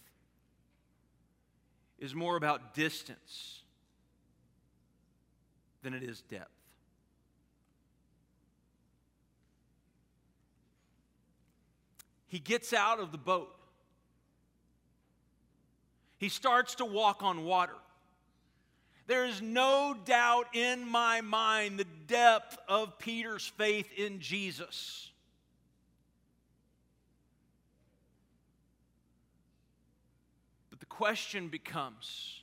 is 1.99 2.15
more 2.15 2.37
about 2.37 2.75
distance 2.75 3.63
than 5.83 5.95
it 5.95 6.03
is 6.03 6.23
depth? 6.23 6.51
He 12.27 12.39
gets 12.39 12.73
out 12.73 12.99
of 12.99 13.13
the 13.13 13.19
boat. 13.19 13.55
He 16.19 16.29
starts 16.29 16.77
to 16.77 16.85
walk 16.85 17.23
on 17.23 17.45
water. 17.45 17.75
There 19.07 19.27
is 19.27 19.43
no 19.43 19.95
doubt 20.05 20.55
in 20.55 20.89
my 20.89 21.21
mind 21.21 21.79
the 21.79 21.87
depth 22.07 22.59
of 22.69 22.99
Peter's 22.99 23.47
faith 23.47 23.87
in 23.97 24.21
Jesus. 24.21 25.11
But 30.71 30.81
the 30.81 30.87
question 30.87 31.49
becomes 31.49 32.41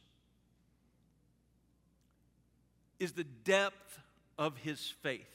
is 2.99 3.13
the 3.13 3.23
depth 3.23 3.99
of 4.37 4.55
his 4.57 4.93
faith 5.01 5.25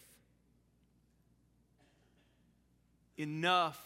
enough 3.19 3.81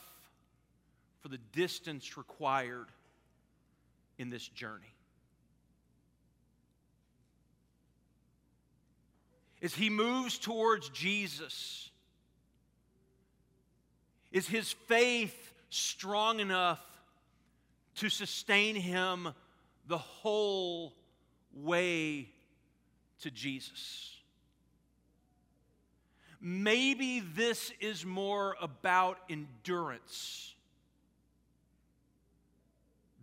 for 1.21 1.29
the 1.29 1.39
distance 1.53 2.19
required 2.19 2.89
in 4.19 4.29
this 4.29 4.47
journey? 4.47 4.95
As 9.63 9.75
he 9.75 9.91
moves 9.91 10.39
towards 10.39 10.89
Jesus, 10.91 11.91
is 14.33 14.47
his 14.47 14.73
faith 14.73 15.53
strong 15.69 16.41
enough 16.41 16.81
to 17.97 18.09
sustain 18.09 18.75
him 18.75 19.29
the 19.87 19.99
whole 19.99 20.95
way 21.53 22.29
to 23.21 23.31
Jesus. 23.31 24.17
Maybe 26.41 27.21
this 27.21 27.73
is 27.81 28.07
more 28.07 28.57
about 28.63 29.19
endurance 29.29 30.55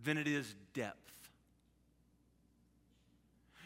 than 0.04 0.18
it 0.18 0.28
is 0.28 0.54
depth. 0.72 1.07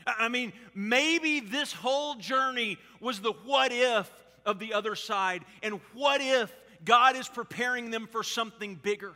I 0.06 0.28
mean, 0.28 0.52
maybe 0.74 1.40
this 1.40 1.72
whole 1.72 2.14
journey 2.16 2.78
was 3.00 3.20
the 3.20 3.32
what 3.32 3.72
if 3.72 4.10
of 4.44 4.58
the 4.58 4.74
other 4.74 4.94
side, 4.94 5.44
and 5.62 5.80
what 5.94 6.20
if 6.20 6.52
God 6.84 7.16
is 7.16 7.28
preparing 7.28 7.90
them 7.90 8.06
for 8.06 8.22
something 8.22 8.74
bigger? 8.74 9.14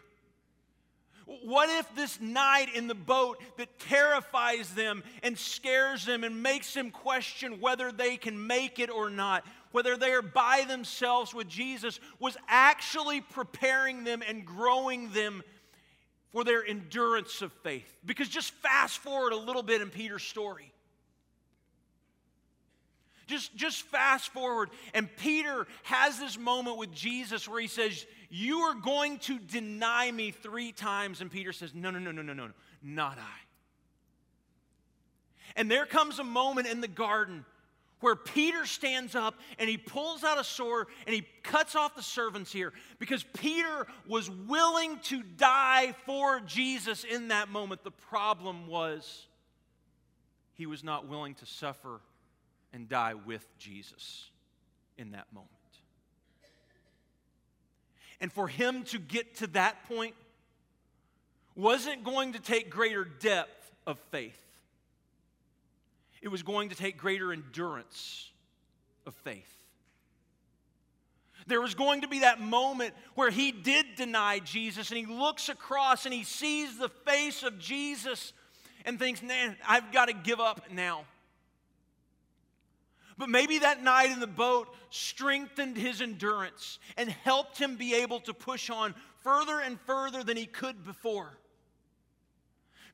What 1.27 1.69
if 1.69 1.93
this 1.97 2.21
night 2.21 2.73
in 2.75 2.87
the 2.87 2.95
boat 2.95 3.43
that 3.57 3.81
terrifies 3.81 4.73
them 4.75 5.03
and 5.25 5.37
scares 5.37 6.05
them 6.05 6.23
and 6.23 6.41
makes 6.41 6.73
them 6.73 6.93
question 6.93 7.61
whether 7.61 7.91
they 7.91 8.17
can 8.17 8.47
make 8.47 8.79
it 8.79 8.91
or 8.91 9.11
not, 9.11 9.45
whether 9.73 9.97
they 9.97 10.13
are 10.13 10.23
by 10.23 10.65
themselves 10.69 11.35
with 11.35 11.49
Jesus, 11.49 11.99
was 12.21 12.37
actually 12.47 13.21
preparing 13.21 14.05
them 14.05 14.23
and 14.27 14.47
growing 14.47 15.11
them 15.11 15.43
for 16.31 16.45
their 16.45 16.65
endurance 16.65 17.43
of 17.43 17.53
faith? 17.65 17.93
Because 18.05 18.29
just 18.29 18.53
fast 18.55 18.99
forward 18.99 19.33
a 19.33 19.37
little 19.37 19.65
bit 19.65 19.83
in 19.83 19.91
Peter's 19.91 20.23
story. 20.23 20.73
Just, 23.27 23.57
just 23.57 23.83
fast 23.83 24.33
forward, 24.33 24.71
and 24.95 25.09
Peter 25.17 25.67
has 25.83 26.19
this 26.19 26.39
moment 26.39 26.79
with 26.79 26.93
Jesus 26.93 27.49
where 27.49 27.61
he 27.61 27.67
says, 27.67 28.07
You 28.31 28.61
are 28.61 28.75
going 28.75 29.19
to 29.21 29.39
deny 29.39 30.11
me 30.13 30.31
three 30.31 30.71
times. 30.71 31.21
And 31.21 31.31
Peter 31.31 31.53
says, 31.53 31.75
No, 31.75 31.91
no, 31.91 31.99
no, 31.99 32.13
no, 32.13 32.23
no, 32.23 32.33
no, 32.33 32.51
not 32.83 33.19
I. 33.19 33.41
And 35.57 35.69
there 35.71 35.87
comes 35.87 36.21
a 36.21 36.25
moment 36.25 36.69
in 36.69 36.81
the 36.81 36.89
garden 36.89 37.45
where 38.01 38.15
Peter 38.15 38.67
stands 38.67 39.15
up 39.15 39.35
and 39.59 39.69
he 39.69 39.79
pulls 39.79 40.23
out 40.23 40.39
a 40.39 40.45
sword 40.45 40.87
and 41.07 41.15
he 41.15 41.27
cuts 41.43 41.75
off 41.75 41.97
the 41.97 42.03
servants 42.03 42.53
here 42.53 42.73
because 42.99 43.25
Peter 43.25 43.87
was 44.07 44.31
willing 44.31 44.99
to 45.05 45.23
die 45.23 45.95
for 46.05 46.41
Jesus 46.41 47.05
in 47.05 47.29
that 47.29 47.49
moment. 47.49 47.83
The 47.83 47.91
problem 47.91 48.67
was 48.69 49.27
he 50.55 50.67
was 50.67 50.85
not 50.85 51.09
willing 51.09 51.35
to 51.37 51.47
suffer 51.47 52.01
and 52.77 52.91
die 52.91 53.15
with 53.15 53.45
Jesus 53.59 54.29
in 54.99 55.13
that 55.13 55.27
moment. 55.33 55.51
And 58.21 58.31
for 58.31 58.49
him 58.49 58.85
to 58.85 58.99
get 58.99 59.37
to 59.37 59.47
that 59.49 59.89
point 59.89 60.15
wasn't 61.55 62.05
going 62.05 62.35
to 62.35 62.39
take 62.39 62.69
greater 62.69 63.03
depth 63.05 63.73
of 63.87 63.99
faith, 64.11 64.39
it 66.21 66.29
was 66.29 66.43
going 66.43 66.69
to 66.69 66.75
take 66.75 66.99
greater 66.99 67.33
endurance 67.33 68.31
of 69.07 69.15
faith. 69.15 69.53
There 71.47 71.63
was 71.63 71.75
going 71.75 72.03
to 72.03 72.09
be 72.09 72.21
that 72.21 72.41
moment 72.41 72.93
where 73.15 73.31
he 73.31 73.53
did 73.53 73.87
deny 73.97 74.41
Jesus 74.41 74.91
and 74.91 74.99
he 74.99 75.07
looks 75.07 75.49
across 75.49 76.05
and 76.05 76.13
he 76.13 76.25
sees 76.25 76.77
the 76.77 76.91
face 76.91 77.43
of 77.43 77.59
Jesus 77.59 78.35
and 78.85 78.99
thinks, 78.99 79.23
man, 79.23 79.57
I've 79.67 79.93
got 79.93 80.09
to 80.09 80.13
give 80.13 80.41
up 80.41 80.71
now. 80.71 81.05
But 83.19 83.31
maybe 83.31 83.59
that 83.61 83.83
night 83.83 84.11
in 84.11 84.21
the 84.21 84.27
boat 84.27 84.69
strengthened 84.91 85.77
his 85.77 86.03
endurance 86.03 86.79
and 86.97 87.09
helped 87.09 87.59
him 87.59 87.77
be 87.77 87.95
able 87.95 88.21
to 88.21 88.35
push 88.35 88.69
on 88.69 88.95
further 89.23 89.59
and 89.61 89.81
further 89.81 90.23
than 90.23 90.37
he 90.37 90.47
could 90.47 90.85
before. 90.85 91.31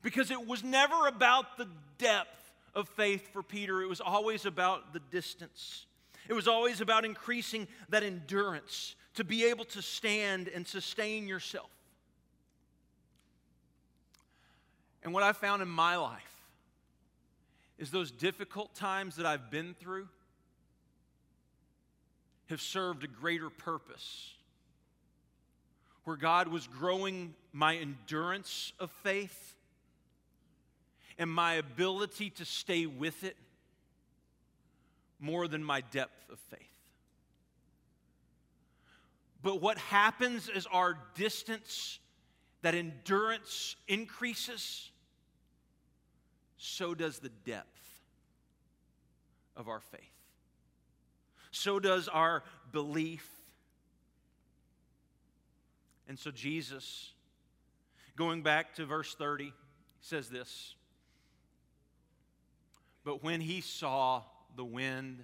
Because 0.01 0.31
it 0.31 0.47
was 0.47 0.63
never 0.63 1.07
about 1.07 1.57
the 1.57 1.67
depth 1.97 2.51
of 2.73 2.89
faith 2.89 3.31
for 3.33 3.43
Peter, 3.43 3.81
it 3.81 3.87
was 3.87 4.01
always 4.01 4.45
about 4.45 4.93
the 4.93 4.99
distance. 5.11 5.85
It 6.27 6.33
was 6.33 6.47
always 6.47 6.81
about 6.81 7.05
increasing 7.05 7.67
that 7.89 8.03
endurance 8.03 8.95
to 9.15 9.23
be 9.23 9.45
able 9.45 9.65
to 9.65 9.81
stand 9.81 10.47
and 10.47 10.67
sustain 10.67 11.27
yourself. 11.27 11.69
And 15.03 15.13
what 15.13 15.23
I 15.23 15.33
found 15.33 15.61
in 15.61 15.67
my 15.67 15.97
life 15.97 16.32
is 17.77 17.91
those 17.91 18.11
difficult 18.11 18.73
times 18.75 19.15
that 19.15 19.25
I've 19.25 19.49
been 19.49 19.73
through 19.79 20.07
have 22.47 22.61
served 22.61 23.03
a 23.03 23.07
greater 23.07 23.49
purpose. 23.49 24.33
Where 26.03 26.17
God 26.17 26.49
was 26.49 26.67
growing 26.67 27.33
my 27.51 27.77
endurance 27.77 28.73
of 28.79 28.91
faith 29.03 29.55
and 31.17 31.29
my 31.29 31.53
ability 31.53 32.31
to 32.31 32.45
stay 32.45 32.85
with 32.85 33.23
it 33.23 33.37
more 35.19 35.47
than 35.47 35.63
my 35.63 35.81
depth 35.81 36.29
of 36.29 36.39
faith. 36.39 36.59
But 39.41 39.61
what 39.61 39.77
happens 39.77 40.49
as 40.49 40.65
our 40.67 40.97
distance, 41.15 41.99
that 42.61 42.75
endurance 42.75 43.75
increases, 43.87 44.89
so 46.63 46.93
does 46.93 47.19
the 47.19 47.29
depth 47.29 47.67
of 49.57 49.67
our 49.67 49.81
faith. 49.81 49.99
So 51.51 51.77
does 51.77 52.07
our 52.07 52.41
belief. 52.71 53.29
And 56.07 56.17
so, 56.17 56.31
Jesus, 56.31 57.11
going 58.15 58.43
back 58.43 58.75
to 58.75 58.85
verse 58.85 59.13
30, 59.13 59.53
says 59.99 60.29
this 60.29 60.75
But 63.03 63.21
when 63.23 63.41
he 63.41 63.59
saw 63.59 64.23
the 64.55 64.65
wind, 64.65 65.21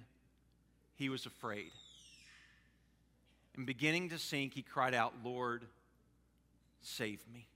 he 0.96 1.08
was 1.08 1.24
afraid. 1.24 1.70
And 3.56 3.64
beginning 3.64 4.10
to 4.10 4.18
sink, 4.18 4.52
he 4.52 4.62
cried 4.62 4.94
out, 4.94 5.14
Lord, 5.24 5.64
save 6.82 7.20
me. 7.32 7.46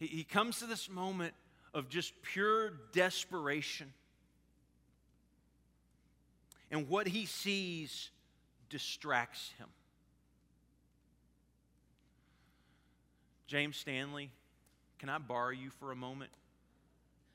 He 0.00 0.24
comes 0.24 0.58
to 0.58 0.66
this 0.66 0.90
moment 0.90 1.34
of 1.74 1.88
just 1.88 2.12
pure 2.22 2.72
desperation. 2.92 3.92
And 6.70 6.88
what 6.88 7.06
he 7.06 7.26
sees 7.26 8.10
distracts 8.68 9.50
him. 9.58 9.66
James 13.46 13.76
Stanley, 13.76 14.30
can 15.00 15.08
I 15.08 15.18
borrow 15.18 15.50
you 15.50 15.70
for 15.70 15.90
a 15.90 15.96
moment? 15.96 16.30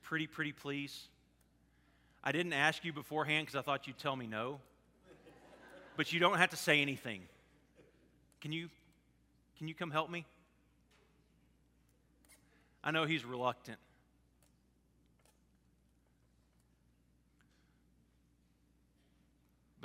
Pretty, 0.02 0.26
pretty 0.26 0.52
please. 0.52 1.08
I 2.24 2.32
didn't 2.32 2.54
ask 2.54 2.84
you 2.84 2.92
beforehand 2.92 3.46
because 3.46 3.58
I 3.58 3.62
thought 3.62 3.86
you'd 3.86 3.98
tell 3.98 4.16
me 4.16 4.26
no. 4.26 4.60
But 5.96 6.12
you 6.12 6.20
don't 6.20 6.38
have 6.38 6.50
to 6.50 6.56
say 6.56 6.80
anything. 6.80 7.22
Can 8.40 8.52
you 8.52 8.68
can 9.58 9.68
you 9.68 9.74
come 9.74 9.90
help 9.90 10.10
me? 10.10 10.26
I 12.84 12.90
know 12.90 13.04
he's 13.04 13.24
reluctant. 13.24 13.78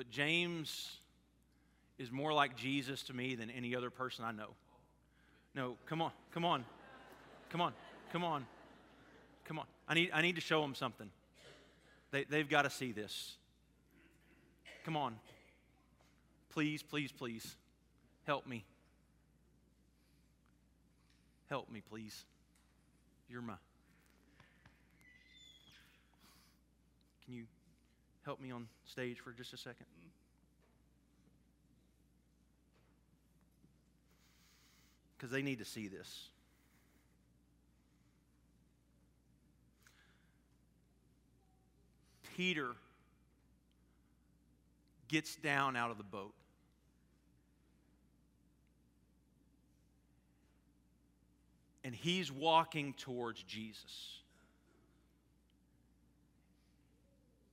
But 0.01 0.09
James 0.09 0.97
is 1.99 2.11
more 2.11 2.33
like 2.33 2.57
Jesus 2.57 3.03
to 3.03 3.13
me 3.13 3.35
than 3.35 3.51
any 3.51 3.75
other 3.75 3.91
person 3.91 4.25
I 4.25 4.31
know. 4.31 4.47
No, 5.53 5.77
come 5.85 6.01
on, 6.01 6.11
come 6.33 6.43
on, 6.43 6.65
come 7.51 7.61
on, 7.61 7.71
come 8.11 8.23
on, 8.23 8.47
come 9.45 9.59
on. 9.59 9.67
I 9.87 9.93
need, 9.93 10.09
I 10.11 10.23
need 10.23 10.33
to 10.37 10.41
show 10.41 10.59
them 10.63 10.73
something. 10.73 11.07
They, 12.09 12.23
they've 12.23 12.49
got 12.49 12.63
to 12.63 12.71
see 12.71 12.91
this. 12.91 13.35
Come 14.85 14.97
on. 14.97 15.17
Please, 16.49 16.81
please, 16.81 17.11
please. 17.11 17.55
Help 18.25 18.47
me. 18.47 18.65
Help 21.47 21.69
me, 21.69 21.83
please. 21.91 22.25
You're 23.29 23.43
my. 23.43 23.53
Can 27.23 27.35
you 27.35 27.43
help 28.25 28.39
me 28.39 28.51
on 28.51 28.67
stage 28.86 29.19
for 29.19 29.31
just 29.31 29.53
a 29.53 29.57
second? 29.57 29.86
Because 35.17 35.31
they 35.31 35.41
need 35.41 35.60
to 35.60 35.65
see 35.65 35.88
this. 35.88 36.29
Peter 42.36 42.71
gets 45.07 45.36
down 45.36 45.75
out 45.75 45.91
of 45.91 45.97
the 45.97 46.03
boat. 46.03 46.34
And 51.84 51.93
he's 51.93 52.32
walking 52.32 52.93
towards 52.93 53.43
Jesus. 53.43 54.22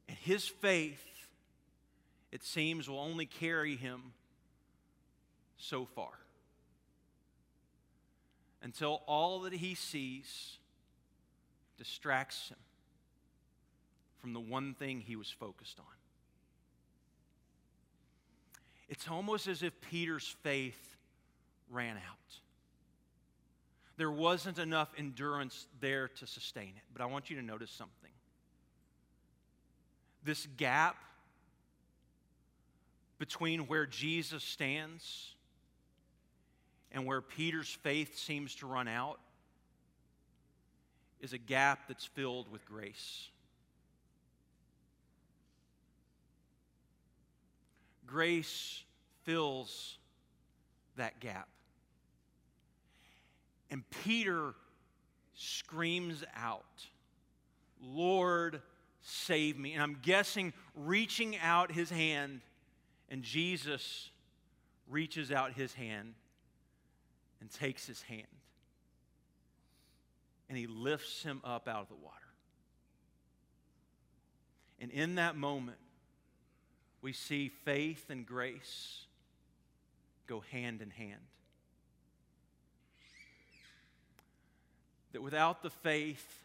And 0.09 0.16
his 0.29 0.47
faith, 0.47 1.03
it 2.31 2.45
seems, 2.45 2.87
will 2.87 3.01
only 3.01 3.24
carry 3.24 3.76
him 3.76 4.12
so 5.57 5.87
far 5.87 6.12
until 8.62 9.01
all 9.07 9.41
that 9.41 9.55
he 9.55 9.74
sees 9.74 10.59
distracts 11.79 12.51
him 12.51 12.59
from 14.20 14.35
the 14.35 14.41
one 14.41 14.74
thing 14.74 15.01
he 15.01 15.16
was 15.16 15.31
focused 15.31 15.79
on. 15.79 15.87
It's 18.91 19.09
almost 19.09 19.47
as 19.47 19.62
if 19.62 19.81
Peter's 19.81 20.37
faith 20.43 20.97
ran 21.70 21.97
out. 21.97 22.41
There 23.97 24.11
wasn't 24.11 24.59
enough 24.59 24.91
endurance 24.99 25.66
there 25.81 26.09
to 26.09 26.26
sustain 26.26 26.74
it. 26.76 26.83
But 26.93 27.01
I 27.01 27.07
want 27.07 27.31
you 27.31 27.37
to 27.37 27.43
notice 27.43 27.70
something 27.70 28.11
this 30.29 30.47
gap 30.59 30.95
between 33.18 33.61
where 33.61 33.87
Jesus 33.87 34.45
stands 34.45 35.35
and 36.93 37.07
where 37.07 37.22
Peter's 37.22 37.70
faith 37.83 38.18
seems 38.18 38.55
to 38.57 38.66
run 38.66 38.89
out 38.89 39.18
is 41.22 41.33
a 41.33 41.39
gap 41.39 41.89
that's 41.89 42.05
filled 42.05 42.53
with 42.53 42.62
grace. 42.66 43.31
Grace 48.07 48.83
fills 49.24 49.97
that 50.97 51.20
gap. 51.20 51.49
And 53.70 53.83
Peter 54.05 54.53
screams 55.35 56.22
out, 56.37 56.64
Lord, 57.83 58.61
save 59.09 59.59
me. 59.59 59.73
And 59.73 59.83
I'm 59.83 59.99
guessing 60.03 60.53
reaching 60.75 61.37
out 61.39 61.73
his 61.73 61.91
hand, 61.91 62.41
and 63.09 63.23
Jesus 63.23 64.11
reaches 64.89 65.33
out 65.33 65.53
his 65.53 65.73
hand 65.75 66.15
and 67.41 67.51
takes 67.51 67.87
his 67.87 68.03
hand. 68.03 68.27
And 70.49 70.57
he 70.57 70.67
lifts 70.67 71.23
him 71.23 71.41
up 71.45 71.69
out 71.69 71.83
of 71.83 71.89
the 71.89 71.95
water. 71.95 72.15
And 74.81 74.91
in 74.91 75.17
that 75.17 75.37
moment, 75.37 75.79
we 77.03 77.13
see 77.13 77.49
faith 77.49 78.11
and 78.11 78.27
grace 78.27 79.07
go 80.27 80.41
hand 80.53 80.83
in 80.83 80.91
hand. 80.91 81.21
That 85.13 85.23
without 85.23 85.63
the 85.63 85.71
faith, 85.71 86.45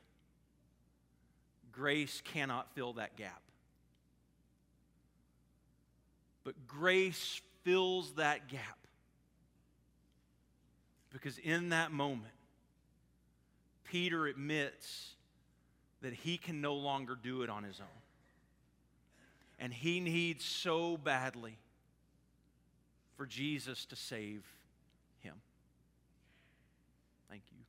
grace 1.73 2.21
cannot 2.23 2.73
fill 2.75 2.93
that 2.93 3.17
gap. 3.17 3.41
But 6.43 6.67
grace 6.67 7.41
fills 7.63 8.13
that 8.13 8.47
gap. 8.47 8.77
Because 11.11 11.37
in 11.37 11.69
that 11.69 11.91
moment, 11.91 12.33
Peter 13.83 14.25
admits 14.25 15.11
that 16.01 16.13
he 16.13 16.37
can 16.37 16.59
no 16.59 16.73
longer 16.73 17.15
do 17.21 17.43
it 17.43 17.49
on 17.49 17.63
his 17.63 17.79
own. 17.79 17.87
And 19.59 19.73
he 19.73 19.99
needs 19.99 20.43
so 20.43 20.97
badly 20.97 21.57
for 23.15 23.25
Jesus 23.25 23.85
to 23.85 23.95
save 23.95 24.43
him. 25.21 25.35
Thank 27.29 27.43
you. 27.51 27.59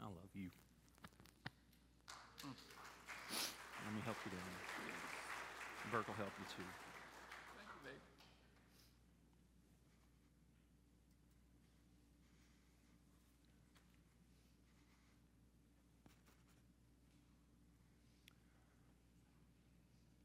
I 0.00 0.04
love 0.04 0.14
you. 0.34 0.48
Let 2.42 3.94
me 3.94 4.00
help 4.04 4.16
you 4.24 4.32
down. 4.32 4.40
Burke 5.96 6.08
will 6.08 6.14
help 6.16 6.32
you 6.38 6.44
too. 6.44 6.62
Thank 7.56 7.68
you, 7.72 7.90
babe. 7.90 8.00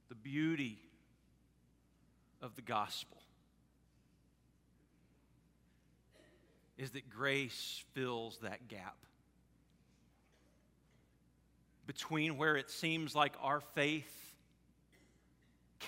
The 0.10 0.16
beauty 0.16 0.78
of 2.42 2.58
the 2.58 2.62
gospel 2.62 3.22
is 6.78 6.92
that 6.92 7.10
grace 7.10 7.82
fills 7.94 8.40
that 8.40 8.68
gap 8.68 8.98
between 11.88 12.36
where 12.36 12.58
it 12.58 12.70
seems 12.70 13.16
like 13.16 13.36
our 13.42 13.62
faith 13.62 14.31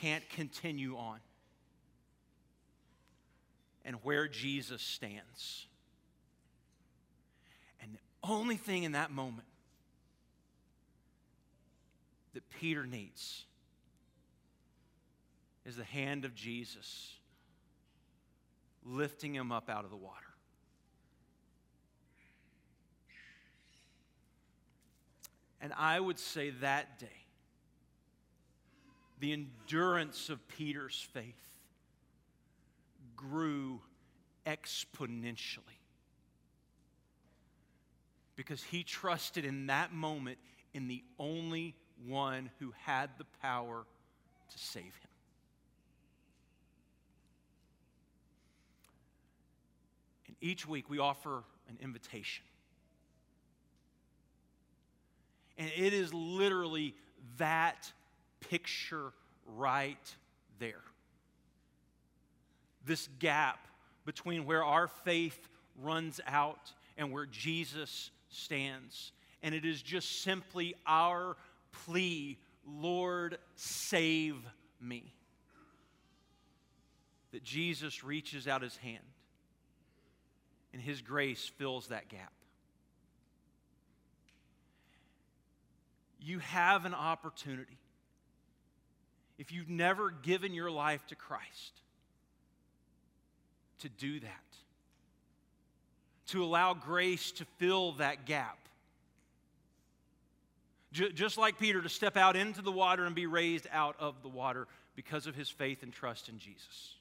can't 0.02 0.28
continue 0.30 0.98
on 0.98 1.20
and 3.86 3.98
where 4.04 4.28
Jesus 4.28 4.82
stands. 4.82 5.68
And 7.82 7.94
the 7.94 8.00
only 8.30 8.56
thing 8.56 8.84
in 8.84 8.94
that 8.94 9.12
moment 9.12 9.48
that 12.34 12.50
Peter 12.50 12.86
needs 12.86 13.46
is 15.66 15.76
the 15.76 15.84
hand 15.84 16.26
of 16.26 16.34
Jesus 16.36 17.14
lifting 18.86 19.34
him 19.34 19.52
up 19.52 19.70
out 19.70 19.86
of 19.86 19.92
the 19.92 19.98
water. 19.98 20.18
And 25.62 25.72
I 25.78 25.98
would 25.98 26.20
say 26.20 26.50
that 26.62 27.00
day, 27.00 27.23
the 29.24 29.32
endurance 29.32 30.28
of 30.28 30.46
Peter's 30.50 31.08
faith 31.14 31.64
grew 33.16 33.80
exponentially 34.46 35.80
because 38.36 38.62
he 38.64 38.84
trusted 38.84 39.46
in 39.46 39.68
that 39.68 39.94
moment 39.94 40.40
in 40.74 40.90
the 40.90 41.02
only 41.18 41.74
one 42.06 42.50
who 42.60 42.74
had 42.82 43.12
the 43.18 43.24
power 43.42 43.86
to 44.52 44.58
save 44.58 44.84
him. 44.84 45.10
And 50.28 50.36
each 50.42 50.68
week 50.68 50.90
we 50.90 51.00
offer 51.00 51.46
an 51.70 51.78
invitation. 51.82 52.44
And 55.58 55.72
it 55.78 55.94
is 55.94 56.14
literally 56.14 56.94
that 57.38 57.90
picture 58.50 59.12
right 59.56 60.16
there. 60.60 60.82
This 62.86 63.08
gap 63.20 63.68
between 64.06 64.46
where 64.46 64.64
our 64.64 64.88
faith 64.88 65.48
runs 65.82 66.20
out 66.28 66.74
and 66.98 67.12
where 67.12 67.26
Jesus 67.26 68.12
stands. 68.30 69.12
And 69.42 69.56
it 69.56 69.66
is 69.66 69.82
just 69.82 70.22
simply 70.22 70.76
our 70.86 71.38
plea 71.72 72.38
Lord, 72.66 73.40
save 73.56 74.38
me. 74.80 75.14
That 77.32 77.44
Jesus 77.44 78.04
reaches 78.04 78.48
out 78.48 78.62
his 78.62 78.78
hand 78.78 79.04
and 80.72 80.82
his 80.82 81.02
grace 81.02 81.52
fills 81.58 81.88
that 81.88 82.10
gap. 82.10 82.32
You 86.20 86.40
have 86.40 86.86
an 86.86 86.94
opportunity. 86.94 87.78
If 89.38 89.52
you've 89.52 89.70
never 89.70 90.12
given 90.12 90.54
your 90.54 90.72
life 90.72 91.06
to 91.08 91.16
Christ, 91.16 91.82
to 93.80 93.90
do 93.90 94.20
that, 94.20 94.30
to 96.28 96.44
allow 96.44 96.74
grace 96.74 97.32
to 97.34 97.46
fill 97.58 97.94
that 97.94 98.26
gap. 98.26 98.58
Just 100.92 101.40
like 101.40 101.58
Peter, 101.58 101.82
to 101.82 101.90
step 101.90 102.16
out 102.16 102.36
into 102.36 102.62
the 102.62 102.72
water 102.72 103.06
and 103.06 103.16
be 103.16 103.26
raised 103.26 103.68
out 103.72 103.96
of 104.00 104.22
the 104.22 104.30
water 104.30 104.68
because 104.96 105.26
of 105.26 105.36
his 105.36 105.50
faith 105.50 105.82
and 105.82 105.92
trust 105.92 106.30
in 106.30 106.38
Jesus. 106.38 106.96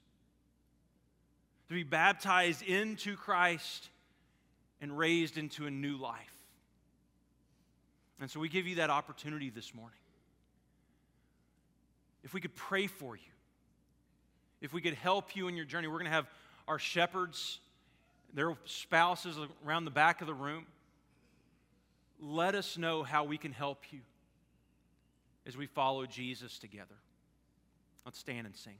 To 1.67 1.75
be 1.75 1.83
baptized 1.83 2.63
into 2.63 3.15
Christ 3.15 3.89
and 4.81 4.97
raised 4.97 5.37
into 5.37 5.67
a 5.67 5.71
new 5.71 5.97
life. 5.97 6.17
And 8.19 8.29
so 8.29 8.39
we 8.39 8.49
give 8.49 8.65
you 8.65 8.75
that 8.75 8.89
opportunity 8.89 9.49
this 9.49 9.75
morning. 9.75 9.97
If 12.23 12.33
we 12.33 12.41
could 12.41 12.55
pray 12.55 12.87
for 12.87 13.15
you, 13.15 13.21
if 14.61 14.73
we 14.73 14.81
could 14.81 14.93
help 14.93 15.35
you 15.35 15.47
in 15.47 15.55
your 15.55 15.65
journey, 15.65 15.87
we're 15.87 15.99
going 15.99 16.05
to 16.05 16.11
have 16.11 16.27
our 16.67 16.79
shepherds, 16.79 17.59
their 18.33 18.55
spouses 18.65 19.37
around 19.65 19.85
the 19.85 19.91
back 19.91 20.21
of 20.21 20.27
the 20.27 20.33
room. 20.33 20.65
Let 22.21 22.55
us 22.55 22.77
know 22.77 23.03
how 23.03 23.25
we 23.25 23.37
can 23.37 23.51
help 23.51 23.83
you 23.91 23.99
as 25.45 25.57
we 25.57 25.65
follow 25.65 26.05
Jesus 26.05 26.57
together. 26.59 26.95
Let's 28.05 28.17
stand 28.17 28.45
and 28.47 28.55
sing. 28.55 28.77